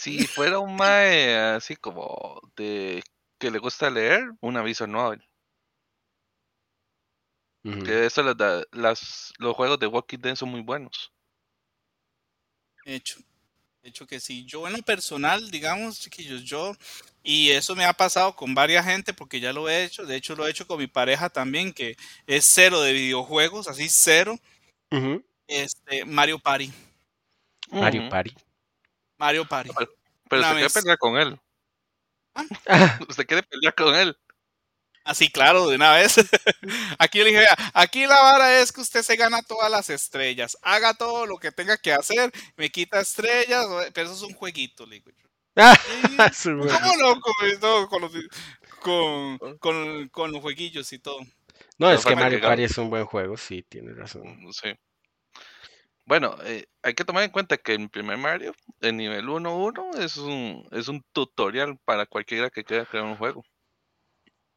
[0.00, 3.02] Si fuera un mae así como de
[3.38, 5.22] que le gusta leer, un aviso Novel.
[7.62, 11.12] Que eso da, las, los juegos de Walking Dead son muy buenos.
[12.86, 13.20] Hecho.
[13.82, 14.46] Hecho que sí.
[14.46, 16.74] Yo en lo personal, digamos, chiquillos, yo,
[17.22, 20.34] y eso me ha pasado con varias gente porque ya lo he hecho, de hecho
[20.34, 24.38] lo he hecho con mi pareja también, que es cero de videojuegos, así cero,
[25.46, 26.72] este, Mario Party.
[27.70, 28.08] Mario.
[28.08, 28.34] Party.
[29.20, 29.70] Mario Party.
[30.28, 31.40] Pero Una usted quiere pelear con él.
[32.34, 34.16] Ah, Usted quiere pelear con él.
[35.04, 36.16] Así, claro, de una vez.
[36.98, 40.56] Aquí le dije, "Vea, aquí la vara es que usted se gana todas las estrellas.
[40.62, 44.86] Haga todo lo que tenga que hacer, me quita estrellas, pero eso es un jueguito,
[44.86, 45.10] le digo
[45.56, 45.74] ah,
[46.34, 47.20] "Sí, su ¿Cómo no?
[47.20, 48.12] Con, no, con los,
[48.80, 51.20] con, con- con los jueguillos y todo.
[51.20, 54.22] No, Pero es que Mario Party es un buen juego, sí, tiene razón.
[54.52, 54.72] Sí.
[56.10, 60.16] Bueno, eh, hay que tomar en cuenta que el primer Mario, el nivel 1.1, es
[60.16, 63.44] un, es un tutorial para cualquiera que quiera crear un juego.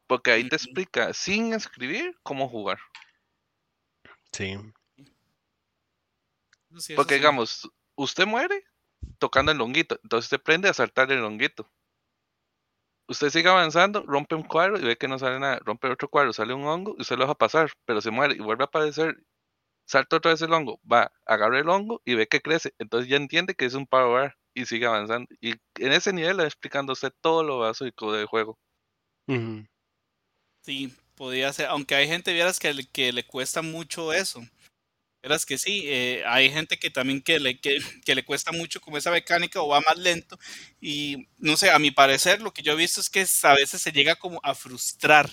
[0.08, 2.80] Porque ahí te explica, sin escribir, cómo jugar.
[4.32, 4.58] Sí.
[6.96, 8.64] Porque digamos, usted muere
[9.20, 11.70] tocando el longuito, entonces usted aprende a saltar el longuito.
[13.06, 15.60] Usted sigue avanzando, rompe un cuadro y ve que no sale nada.
[15.64, 18.40] Rompe otro cuadro, sale un hongo y usted lo deja pasar, pero se muere y
[18.40, 19.22] vuelve a aparecer.
[19.86, 22.74] Salta otra vez el hongo, va, agarra el hongo y ve que crece.
[22.78, 25.28] Entonces ya entiende que es un power bar y sigue avanzando.
[25.40, 26.44] Y en ese nivel va
[26.92, 28.58] usted todo lo básico del juego.
[30.62, 34.42] Sí, podría ser, aunque hay gente, vieras, que, le- que le cuesta mucho eso.
[35.24, 38.80] Verás que sí, eh, hay gente que también que le, que, que le cuesta mucho
[38.82, 40.38] como esa mecánica o va más lento.
[40.82, 43.80] Y no sé, a mi parecer lo que yo he visto es que a veces
[43.82, 45.30] se llega como a frustrar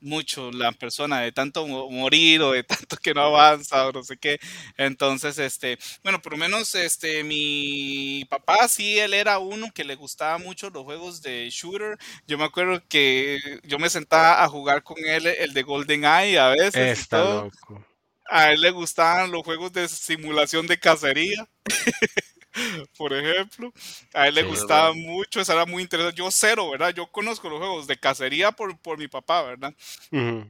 [0.00, 4.02] mucho la persona de tanto mo- morir o de tanto que no avanza o no
[4.02, 4.38] sé qué.
[4.76, 9.94] Entonces, este, bueno, por lo menos este, mi papá sí, él era uno que le
[9.94, 11.98] gustaba mucho los juegos de shooter.
[12.26, 16.48] Yo me acuerdo que yo me sentaba a jugar con él el de GoldenEye a
[16.50, 17.44] veces y Está todo.
[17.44, 17.84] loco.
[18.30, 21.48] A él le gustaban los juegos de simulación de cacería.
[22.96, 23.72] por ejemplo.
[24.14, 24.94] A él le Sí, gustaba ¿verdad?
[24.94, 26.16] mucho, eso era muy interesante.
[26.18, 26.90] Yo cero, ¿verdad?
[26.94, 29.74] Yo conozco los juegos de cacería por, por mi papá, ¿verdad?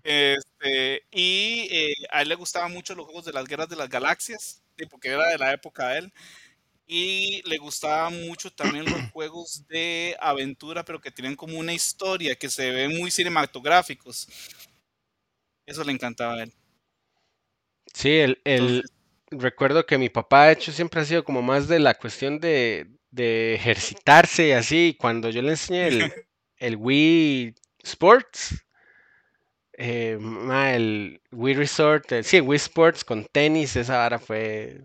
[0.05, 3.89] Este, y eh, a él le gustaban mucho los juegos de las guerras de las
[3.91, 6.13] galaxias, sí, porque era de la época de él.
[6.87, 12.37] Y le gustaban mucho también los juegos de aventura, pero que tienen como una historia,
[12.37, 14.29] que se ven muy cinematográficos.
[15.65, 16.53] Eso le encantaba a él.
[17.95, 18.93] Sí, el, el- Entonces,
[19.31, 22.89] recuerdo que mi papá, de hecho, siempre ha sido como más de la cuestión de,
[23.11, 24.89] de ejercitarse y así.
[24.89, 26.13] y Cuando yo le enseñé el,
[26.59, 28.65] el Wii Sports,
[29.73, 30.19] eh,
[30.75, 34.83] el Wii Resort, eh, sí, el Wii Sports con tenis, esa vara fue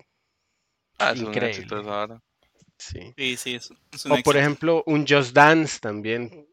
[0.98, 2.20] Ah, es un éxito increíble.
[2.78, 3.14] Sí.
[3.18, 6.48] sí, sí, es, es un O por ejemplo, un Just Dance también,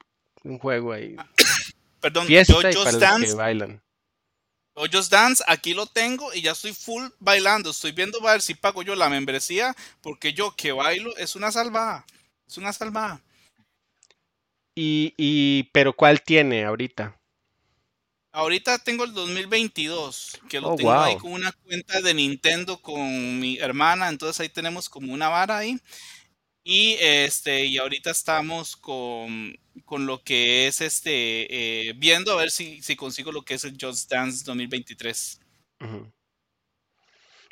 [0.44, 1.16] un juego ahí.
[2.00, 3.82] Perdón, yo Fiesta y Just para los que Dance bailan.
[4.76, 7.70] Yo Just Dance, aquí lo tengo y ya estoy full bailando.
[7.70, 11.52] Estoy viendo a ver si pago yo la membresía, porque yo que bailo es una
[11.52, 12.06] salvada.
[12.46, 13.22] Es una salvada.
[14.74, 17.18] Y, y, pero ¿cuál tiene ahorita?
[18.34, 23.38] Ahorita tengo el 2022, que lo Oh, tengo ahí con una cuenta de Nintendo con
[23.38, 25.78] mi hermana, entonces ahí tenemos como una vara ahí.
[26.64, 29.54] Y este, y ahorita estamos con,
[29.84, 33.64] con lo que es este, eh, viendo a ver si, si consigo lo que es
[33.64, 35.40] el Just Dance 2023.
[35.80, 36.12] Ujú.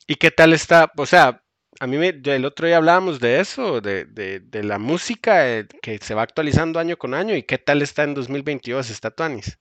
[0.06, 0.92] ¿Y qué tal está?
[0.96, 1.42] O sea,
[1.78, 5.66] a mí me, el otro día hablábamos de eso, de, de, de la música eh,
[5.82, 7.36] que se va actualizando año con año.
[7.36, 8.90] ¿Y qué tal está en 2022?
[8.90, 9.58] ¿Está Tuanis?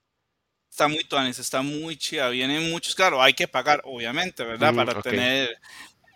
[0.70, 2.28] Está muy tuanis, está muy chida.
[2.30, 4.72] Vienen muchos, claro, hay que pagar, obviamente, ¿verdad?
[4.72, 5.50] Mm, Para tener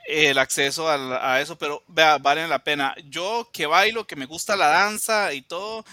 [0.07, 2.95] el acceso a, eso, pero vea, valen la pena.
[3.09, 5.85] Yo que bailo, que me gusta la danza y todo,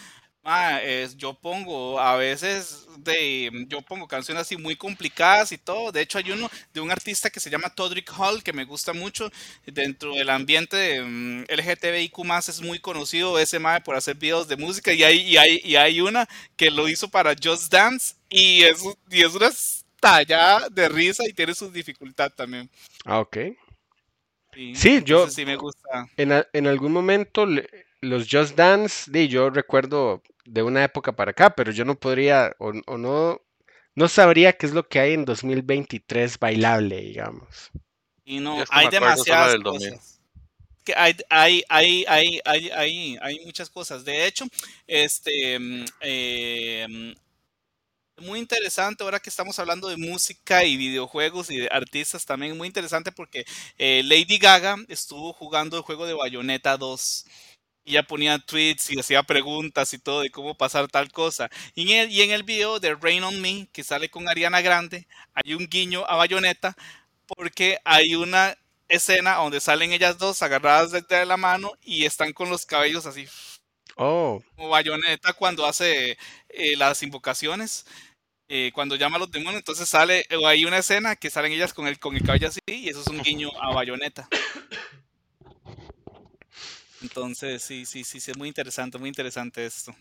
[0.84, 5.92] es- yo pongo a veces de, yo pongo canciones así muy complicadas y todo.
[5.92, 8.94] De hecho, hay uno de un artista que se llama Todrick Hall que me gusta
[8.94, 9.32] mucho
[9.66, 14.58] dentro del ambiente de, mm, LGTBIQ es muy conocido ese mae por hacer videos de
[14.58, 18.64] música y hay, y hay, y hay una que lo hizo para Just Dance y
[18.64, 19.52] es, y es una
[20.00, 22.70] talla de risa y tiene su dificultad también.
[23.06, 23.38] Ah, ok.
[24.54, 26.08] Sí, Sí, yo sí me gusta.
[26.18, 27.46] en, a- en algún momento
[28.02, 32.56] los Just Dance, di, yo recuerdo de una época para acá, pero yo no podría
[32.60, 33.42] o, o no,
[33.96, 37.72] no sabría qué es lo que hay en 2023 bailable, digamos.
[38.26, 39.90] Y no, es que hay demasiadas del 2000.
[39.92, 40.20] cosas.
[40.84, 44.04] Que hay, hay, hay, hay, hay, hay, hay muchas cosas.
[44.06, 44.46] De hecho,
[44.88, 47.16] este, mm, eh,
[48.22, 52.68] muy interesante ahora que estamos hablando de música y videojuegos y de artistas también, muy
[52.68, 53.46] interesante porque
[53.78, 57.26] eh, Lady Gaga estuvo jugando el juego de Bayonetta 2.
[57.84, 61.50] Y ella ponía tweets y hacía preguntas y todo de cómo pasar tal cosa.
[61.74, 64.62] Y en el, y en el video de Rain on Me, que sale con Ariana
[64.62, 66.76] Grande, hay un guiño a Bayonetta
[67.26, 68.56] porque hay una
[68.88, 73.28] escena donde salen ellas dos agarradas de, la mano y están con los cabellos así,
[73.98, 76.18] Oh, como Bayonetta cuando hace
[76.50, 77.86] eh, las invocaciones,
[78.52, 81.74] eh, cuando llama a los demonios, entonces sale, o hay una escena que salen ellas
[81.74, 84.28] con el, con el cabello así y eso es un guiño a Bayonetta.
[87.02, 89.94] Entonces, sí, sí, sí, sí, es muy interesante, muy interesante esto.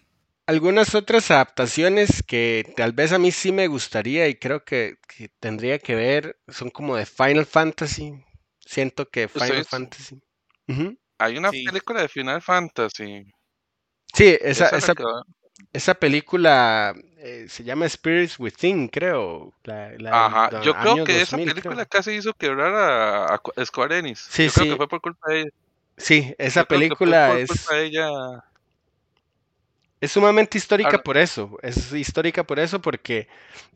[0.46, 5.28] algunas otras adaptaciones que tal vez a mí sí me gustaría y creo que, que
[5.40, 8.12] tendría que ver son como de Final Fantasy.
[8.58, 9.68] Siento que Final ¿Ustedes?
[9.68, 10.20] Fantasy.
[11.18, 11.64] Hay una Sí.
[11.64, 13.24] película de Final Fantasy.
[14.14, 14.94] Sí, esa, Esa
[15.72, 19.54] esa película eh, se llama Spirits Within, creo.
[19.64, 21.86] La, la Ajá, yo creo que esa 2000, película creo.
[21.86, 24.20] casi hizo quebrar a, a Square Enix.
[24.28, 24.70] Sí, yo creo sí.
[24.70, 25.50] que fue por culpa de ella.
[25.96, 28.08] Sí, esa Yo película por es, culpa de ella.
[30.00, 31.58] es sumamente histórica por eso.
[31.62, 33.28] Es histórica por eso porque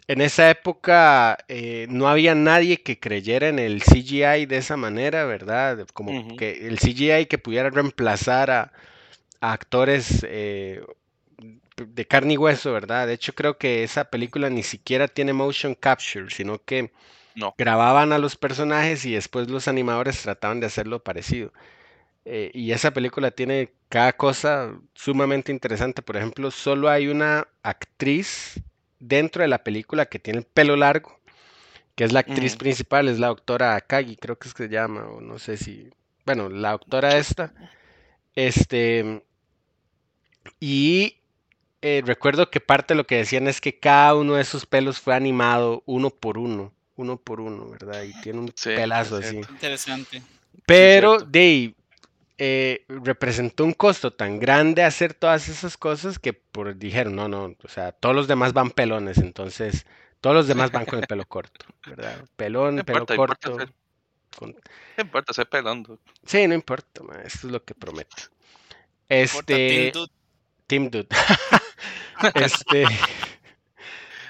[0.09, 5.25] en esa época eh, no había nadie que creyera en el CGI de esa manera,
[5.27, 5.87] ¿verdad?
[5.93, 8.73] Como que el CGI que pudiera reemplazar a,
[9.41, 10.83] a actores eh,
[11.77, 13.07] de carne y hueso, ¿verdad?
[13.07, 16.93] De hecho, creo que esa película ni siquiera tiene motion capture, sino que
[17.35, 17.55] no.
[17.59, 21.53] grababan a los personajes y después los animadores trataban de hacerlo parecido.
[22.25, 26.03] Eh, y esa película tiene cada cosa sumamente interesante.
[26.03, 28.61] Por ejemplo, solo hay una actriz
[28.99, 31.21] dentro de la película que tiene el pelo largo,
[31.95, 35.07] que es la actriz principal, es la doctora Akagi, creo que es que se llama,
[35.09, 35.91] o no sé si,
[36.25, 37.53] bueno, la doctora esta,
[38.35, 39.23] este,
[40.59, 41.19] y
[41.85, 45.01] eh, recuerdo que parte de lo que decían es que cada uno de esos pelos
[45.01, 48.03] fue animado uno por uno, uno por uno, ¿verdad?
[48.03, 49.37] Y tiene un Sí, pelazo así.
[49.37, 50.23] Interesante.
[50.67, 51.75] Pero de
[52.39, 57.55] eh, representó un costo tan grande hacer todas esas cosas que por, dijeron, no, no,
[57.63, 59.87] o sea, todos los demás van pelones, entonces
[60.21, 62.25] Todos los demás van con el pelo corto, ¿verdad?
[62.37, 63.59] Pelón, No pelo importa, importa corto.
[63.67, 63.75] ser-
[64.39, 64.57] con-
[64.97, 65.99] No importa, ser dude.
[66.25, 68.17] Sí, no importa, esto es lo que prometo.
[69.11, 70.13] Importa, Este, Team Dude.
[70.67, 71.09] Team Dude.
[72.35, 72.87] este.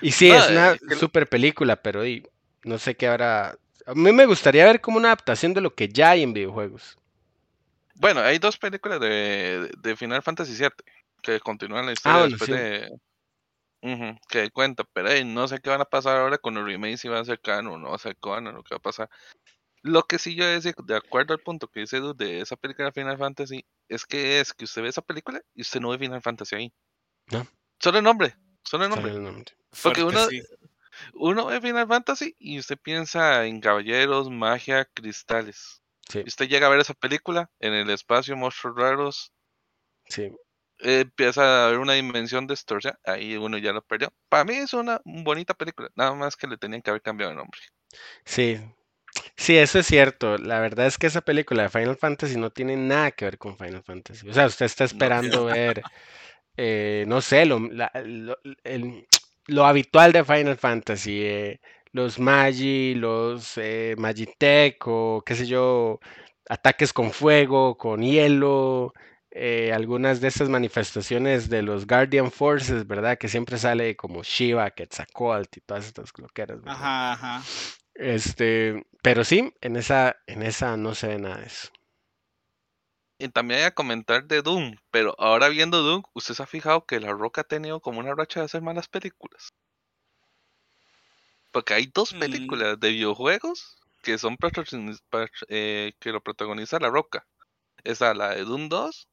[0.00, 2.26] Y sí, No, es una eh, super película, pero y,
[2.64, 3.56] no sé qué habrá.
[3.86, 6.98] A mí me gustaría ver como una adaptación de lo que ya hay en videojuegos.
[7.94, 10.70] Bueno, hay dos películas de, de Final Fantasy VII
[11.22, 12.56] que continúan la historia Ah, bueno, después sí.
[12.56, 14.18] de.
[14.28, 17.08] Que cuenta, pero eh, no sé qué van a pasar ahora con los remakes, si
[17.08, 19.10] van a ser canon o no va a ser canon, lo que va a pasar.
[19.82, 22.86] Lo que sí yo decir, de acuerdo al punto que dice Dude de esa película
[22.86, 25.98] de Final Fantasy, es que es que usted ve esa película y usted no ve
[25.98, 26.72] Final Fantasy ahí.
[27.30, 27.46] No.
[27.80, 29.12] Solo el nombre, solo el nombre.
[29.12, 29.44] el nombre.
[29.82, 30.42] Porque Fuerte, uno- sí.
[31.14, 35.82] Uno ve Final Fantasy y usted piensa en caballeros, magia, cristales.
[36.08, 39.32] Sí, Y usted llega a ver esa película en el espacio, monstruos raros,
[40.06, 40.30] sí.
[40.80, 44.12] eh, empieza a haber una dimensión distorsionada, ahí uno ya lo perdió.
[44.28, 47.38] Para mí es una bonita película, nada más que le tenían que haber cambiado el
[47.38, 47.58] nombre.
[48.24, 48.60] Sí.
[49.36, 50.38] Sí, eso es cierto.
[50.38, 53.56] La verdad es que esa película de Final Fantasy no tiene nada que ver con
[53.56, 54.28] Final Fantasy.
[54.28, 55.82] O sea, usted está esperando ver,
[56.56, 59.06] eh, no sé, lo, la- lo- el-
[59.46, 61.20] lo habitual de Final Fantasy.
[61.24, 61.60] eh,
[61.92, 66.00] los Magi, los eh, Magitech o qué sé yo,
[66.48, 68.92] ataques con fuego, con hielo.
[69.36, 73.18] eh, algunas de estas manifestaciones de los Guardian Forces, ¿verdad?
[73.18, 76.84] Que siempre sale como Shiva, Quetzalcoatl y todas estas loqueras, ¿verdad?
[76.84, 77.42] Ajá, ajá.
[77.94, 81.68] Este, pero sí, en esa, en esa no se ve nada de eso.
[83.18, 86.84] Y también hay a comentar de Doom, pero ahora viendo Doom, ¿usted se ha fijado
[86.84, 89.48] que La Roca ha tenido como una racha de hacer malas películas?
[91.52, 92.18] Porque hay dos Mm.
[92.18, 94.36] películas de videojuegos que son
[95.48, 97.26] eh, que lo protagoniza La Roca.
[97.84, 99.08] Está la de Doom 2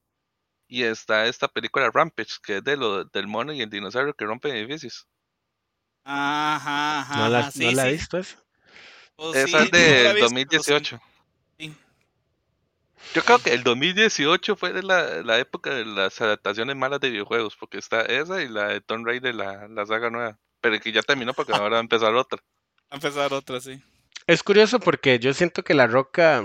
[0.68, 4.26] y está esta película Rampage, que es de lo, del mono y el dinosaurio que
[4.26, 5.08] rompen edificios.
[6.04, 7.18] Ajá, ajá.
[7.18, 7.98] ¿No la, no sí, la he sí.
[7.98, 8.38] visto esa?
[9.18, 10.74] Oh, Esa sí, es yo no la visto, pero sí.
[10.74, 11.00] 2018.
[11.60, 11.76] Sí.
[13.14, 17.10] Yo creo que el 2018 fue de la, la época de las adaptaciones malas de
[17.10, 20.40] videojuegos, porque está esa y la de Tomb Raider, la, la saga nueva.
[20.62, 22.40] Pero que ya terminó porque ahora va a empezar otra.
[22.90, 23.82] A empezar otra, sí.
[24.28, 26.44] Es curioso porque yo siento que La Roca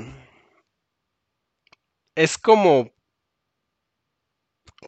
[2.14, 2.92] es como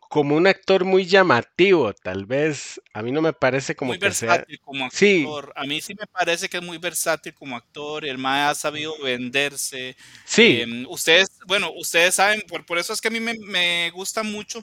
[0.09, 2.81] como un actor muy llamativo, tal vez.
[2.93, 4.29] A mí no me parece como muy que sea.
[4.31, 4.99] versátil como actor.
[4.99, 5.27] Sí.
[5.57, 8.05] A mí sí me parece que es muy versátil como actor.
[8.05, 9.97] El mae ha sabido venderse.
[10.25, 13.91] Sí, Em, ustedes, bueno, ustedes saben, por, por eso es que a mí me, me
[13.91, 14.63] gusta mucho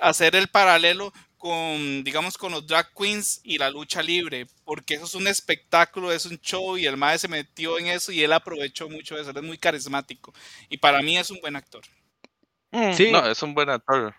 [0.00, 5.04] hacer el paralelo con, digamos, con los drag queens y la lucha libre, porque eso
[5.04, 8.32] es un espectáculo, es un show y el mae se metió en eso y él
[8.32, 10.32] aprovechó mucho de eso, él es muy carismático
[10.70, 11.82] y para mí es un buen actor.
[12.70, 13.12] Mm, Sí.
[13.12, 14.14] No, es un buen actor.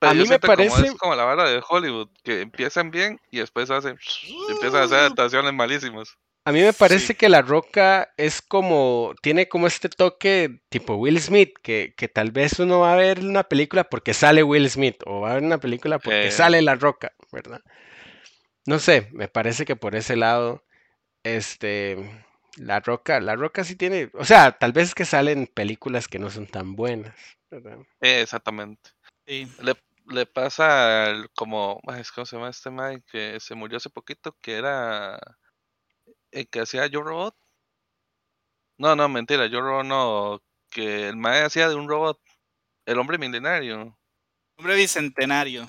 [0.00, 3.20] A mí me siento como parece- es como la vara de Hollywood, que empiezan bien
[3.30, 3.98] y después hacen,
[4.48, 6.16] empiezan a hacer adaptaciones malísimas.
[6.46, 7.14] a mí me parece Sí.
[7.14, 12.30] que La Roca es como, tiene como este toque tipo Will Smith, que, que tal
[12.32, 15.42] vez uno va a ver una película porque sale Will Smith, o va a ver
[15.42, 16.30] una película porque Eh.
[16.32, 17.60] sale La Roca, ¿verdad?
[18.66, 20.64] No sé, me parece que por ese lado,
[21.24, 22.24] este,
[22.56, 26.18] La Roca, La Roca sí tiene, o sea, tal vez es que salen películas que
[26.18, 27.14] no son tan buenas,
[27.50, 27.78] ¿verdad?
[28.00, 28.90] Eh, exactamente.
[29.26, 29.46] Sí.
[29.60, 29.74] Le,
[30.10, 31.80] le pasa al- como,
[32.14, 34.36] ¿cómo se llama este Mike que se murió hace poquito?
[34.40, 35.18] Que era
[36.30, 37.34] el que hacía Yo Robot.
[38.78, 40.42] No, no, mentira, Yo Robot no.
[40.70, 42.20] Que el Mae hacía de un robot.
[42.86, 43.98] El hombre milenario.
[44.56, 45.68] Hombre bicentenario,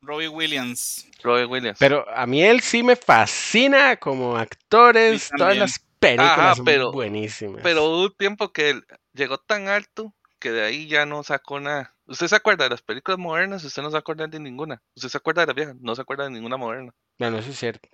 [0.00, 1.06] Robbie Williams.
[1.22, 1.78] Robbie Williams.
[1.78, 6.92] Pero a mí él sí me fascina como actores, todas las películas Ajá, son pero-
[6.92, 7.60] buenísimas.
[7.62, 11.60] Pero hubo un tiempo que él llegó tan alto que de ahí ya no sacó
[11.60, 11.94] nada.
[12.06, 13.64] ¿Usted se acuerda de las películas modernas?
[13.64, 14.82] Usted no se acuerda de ninguna.
[14.94, 15.76] ¿Usted se acuerda de las viejas?
[15.80, 16.92] No se acuerda de ninguna moderna.
[17.18, 17.88] Bueno, eso es cierto.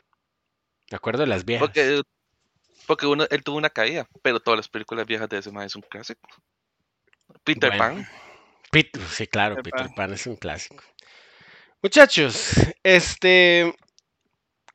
[0.91, 1.67] Me acuerdo de las viejas.
[1.67, 2.03] Porque,
[2.87, 5.77] porque uno, él tuvo una caída, pero todas las películas viejas de ese mae es
[5.77, 6.29] un clásico.
[7.45, 7.85] Peter Bueno.
[7.95, 8.09] Pan.
[8.71, 9.95] Pit- sí, claro, Peter Peter Pan.
[9.95, 10.83] Pan es un clásico.
[11.83, 13.75] Muchachos, este,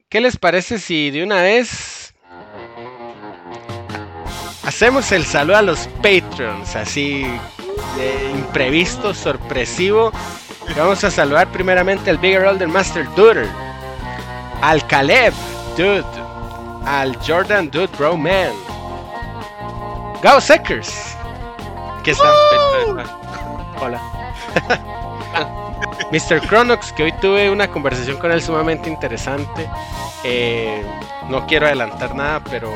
[0.10, 2.14] ¿qué les parece si de una vez
[4.64, 7.26] hacemos el saludo a los Patreons, así
[8.36, 10.12] imprevisto, sorpresivo?
[10.70, 13.48] Y vamos a saludar primeramente al Bigger Older Master Duder,
[14.62, 15.34] al Caleb
[15.78, 16.04] Dude,
[16.86, 18.52] al Jordan Dude Bro Man,
[20.22, 21.16] Gao Seckers,
[22.04, 22.32] que está.
[23.80, 24.02] Hola.
[26.12, 26.42] Mr.
[26.48, 29.68] Cronox, que hoy tuve una conversación con él sumamente interesante.
[30.24, 30.84] Eh,
[31.30, 32.72] no quiero adelantar nada, pero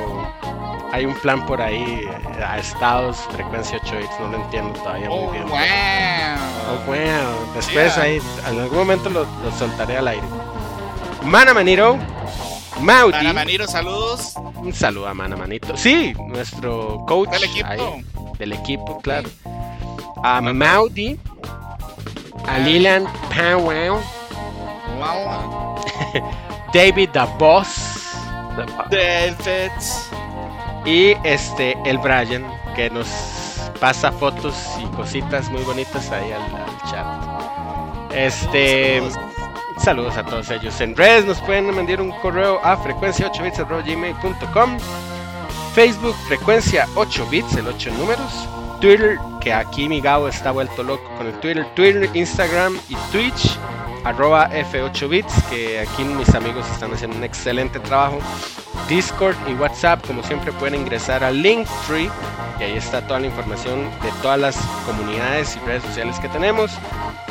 [0.92, 5.08] hay un plan por ahí eh, a estados, frecuencia 8 bits, no lo entiendo todavía
[5.10, 5.48] Oh, muy bien.
[5.50, 5.58] wow.
[6.70, 7.54] Oh, wow.
[7.56, 8.04] Después Yeah.
[8.04, 10.28] ahí, en algún momento lo, lo soltaré al aire.
[11.24, 11.98] Mana Maniro,
[12.82, 13.14] Maudi.
[13.14, 14.34] Manamaniro, saludos.
[14.56, 15.78] Un saludo a Manamanito.
[15.78, 17.68] Sí, nuestro coach Del equipo.
[17.68, 18.06] ahí,
[18.40, 19.30] del equipo, claro.
[20.24, 21.20] A Maudi.
[22.48, 24.00] A Lilian Powell.
[26.74, 28.00] David the Boss.
[28.90, 30.10] Delfets.
[30.86, 33.08] Y este, el Brian, que nos
[33.80, 37.06] pasa fotos y cositas muy bonitas ahí al, al chat.
[38.14, 39.02] Este.
[39.78, 40.80] Saludos a todos ellos.
[40.82, 44.78] En redes nos pueden mandar un correo a frecuencia8bits.gmail.com
[45.74, 48.48] Facebook frecuencia 8 bits, el 8 números.
[48.82, 51.66] Twitter, que aquí mi Gabo está vuelto loco con el Twitter.
[51.76, 53.58] Twitter, Instagram y Twitch.
[54.04, 58.18] Arroba F8 bits, que aquí mis amigos están haciendo un excelente trabajo.
[58.90, 62.10] Discord y WhatsApp, como siempre pueden ingresar al Linktree
[62.60, 66.72] y ahí está toda la información de todas las comunidades y redes sociales que tenemos.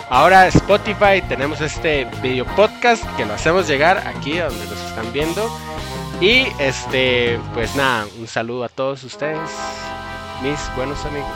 [0.09, 5.13] Ahora Spotify tenemos este video podcast que lo hacemos llegar aquí a donde nos están
[5.13, 5.51] viendo.
[6.21, 9.51] Y este, pues nada, un saludo a todos ustedes,
[10.43, 11.31] mis buenos amigos.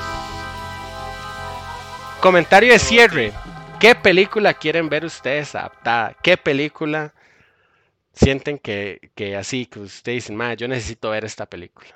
[2.21, 3.33] Comentario de cierre.
[3.79, 6.17] ¿Qué película quieren ver ustedes adaptada?
[6.23, 7.13] ¿Qué película
[8.15, 11.95] sienten que, que así, que ustedes dicen, "Ma, yo necesito ver esta película?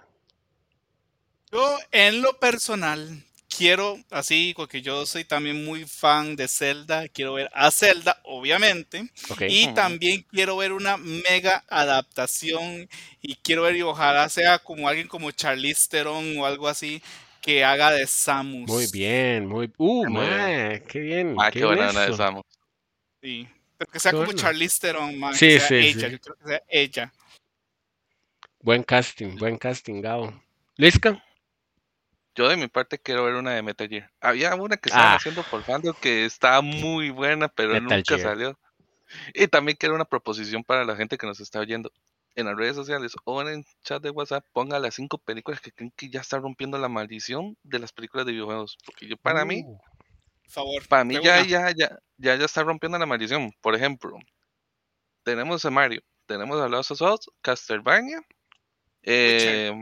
[1.51, 3.25] Yo, en lo personal,
[3.59, 9.11] quiero, así, porque yo soy también muy fan de Zelda, quiero ver a Zelda, obviamente,
[9.49, 12.89] y también quiero ver una mega adaptación,
[13.21, 17.03] y quiero ver, y ojalá sea como alguien como Charlize Theron o algo así,
[17.41, 18.69] que haga de Samus.
[18.71, 19.73] Muy bien, muy.
[19.77, 21.35] Uh, Muy ma, qué bien.
[21.39, 22.17] Ah, qué qué buena de.
[22.17, 22.45] Samus.
[23.23, 23.49] Sí.
[23.77, 24.41] Pero que sea como bueno.
[24.41, 26.13] Charlize Theron, Sí, que sea sí, ella, sí.
[26.13, 27.13] yo creo que sea ella.
[28.61, 30.33] Buen casting, buen casting, Gabo.
[30.77, 31.21] ¿Lisca?
[32.39, 34.13] Yo de mi parte quiero ver una de Metal Gear.
[34.21, 35.17] Había una que estaban Ah.
[35.17, 38.21] haciendo por fandom que estaba muy buena, pero Metal nunca Gear.
[38.21, 38.59] salió.
[39.35, 41.91] Y también quiero una proposición para la gente que nos está oyendo.
[42.37, 45.73] En las redes sociales o en el chat de WhatsApp, ponga las cinco películas que
[45.73, 48.79] creen que ya está rompiendo la maldición de las películas de videojuegos.
[48.87, 49.77] Porque yo, para mí, Uh,
[50.49, 50.87] favor.
[50.87, 53.53] para mí ya, ya, ya, ya, ya está rompiendo la maldición.
[53.61, 54.17] Por ejemplo,
[55.25, 58.21] tenemos a Mario, tenemos a Lost of Us, Castlevania,
[59.03, 59.73] eh,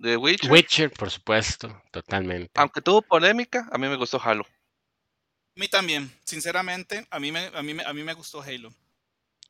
[0.00, 0.50] The Witcher.
[0.50, 2.50] Witcher, por supuesto, totalmente.
[2.54, 4.44] Aunque tuvo polémica, a mí me gustó Halo.
[4.44, 8.68] A mí también, sinceramente, a mí me, a mí me, a mí me gustó Halo.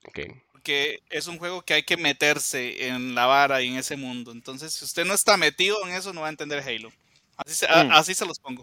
[0.07, 0.21] Ok.
[0.53, 4.31] Porque es un juego que hay que meterse en la vara y en ese mundo.
[4.33, 6.93] Entonces, si usted no está metido en eso, no va a entender Halo.
[7.37, 7.93] Así se, a- Mm.
[7.93, 8.63] así se los pongo.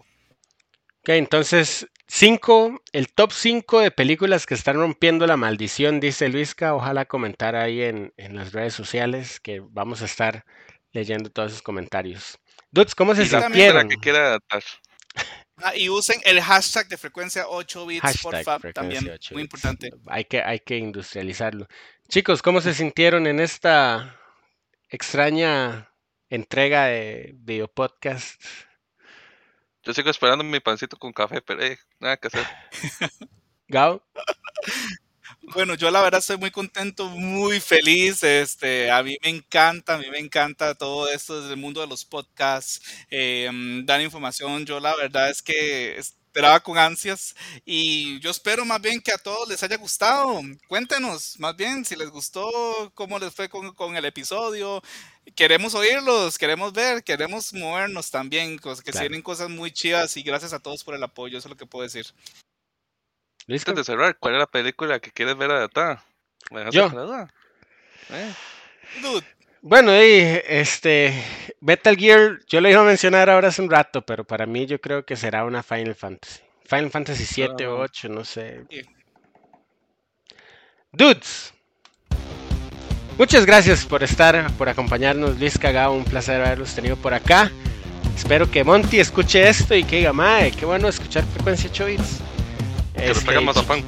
[1.00, 6.74] Ok, entonces, cinco, el top 5 de películas que están rompiendo la maldición, dice Luisca.
[6.74, 10.46] Ojalá comentar ahí en, en las redes sociales que vamos a estar
[10.94, 12.38] leyendo todos esos comentarios.
[12.70, 13.88] Dudes, ¿cómo se sintieron?
[13.88, 14.62] que quiera adaptar.
[15.58, 19.14] Ah, y usen el hashtag de frecuencia 8 bits, Hashtag porfa, frecuencia también.
[19.14, 19.54] 8 Muy bits.
[19.54, 19.90] importante.
[20.06, 21.68] Hay que, hay que industrializarlo.
[22.08, 24.18] Chicos, ¿cómo se sintieron en esta
[24.88, 25.92] extraña
[26.30, 28.42] entrega de video podcast?
[29.82, 32.46] Yo sigo esperando mi pancito con café, pero eh, nada que hacer.
[33.68, 34.02] Gao,
[35.52, 38.22] Bueno, yo la verdad estoy muy contento, muy feliz.
[38.22, 41.86] Este, a mí me encanta, a mí me encanta todo esto desde el mundo de
[41.86, 42.80] los podcasts,
[43.10, 43.50] eh,
[43.84, 44.64] dar información.
[44.64, 47.34] Yo la verdad es que esperaba con ansias
[47.64, 50.40] y yo espero más bien que a todos les haya gustado.
[50.66, 54.82] Cuéntenos más bien si les gustó, cómo les fue con, con el episodio.
[55.36, 59.00] Queremos oírlos, queremos ver, queremos movernos también, que se Claro.
[59.00, 61.66] vienen cosas muy chidas y gracias a todos por el apoyo, eso es lo que
[61.66, 62.06] puedo decir.
[63.48, 65.50] Antes de cerrar, ¿cuál es la película que quieres ver?
[66.50, 66.88] ¿Me dejaste Yo.
[66.88, 67.34] con la duda?
[68.10, 68.32] Eh,
[69.60, 71.14] Bueno, y este
[71.60, 74.80] Metal Gear, yo lo iba a mencionar ahora hace un rato, pero para mí yo
[74.80, 76.40] creo que será una Final Fantasy.
[76.66, 77.84] Final Fantasy 7 o Ah.
[77.84, 78.64] 8, no sé.
[80.92, 81.52] Dudes.
[83.18, 87.50] Muchas gracias por estar, por acompañarnos, Luis Cagao, un placer haberlos tenido por acá.
[88.16, 92.20] Espero que Monty escuche esto y que diga, mae, qué bueno escuchar frecuencia 8 bits".
[92.94, 93.82] Que nos Este, traigan mazapán.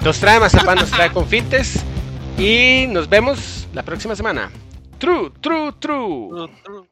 [0.00, 1.84] nos trae mazapán, nos trae confites
[2.38, 4.50] y nos vemos la próxima semana.
[4.98, 5.96] True, true, true.
[6.32, 6.86] Uh, uh.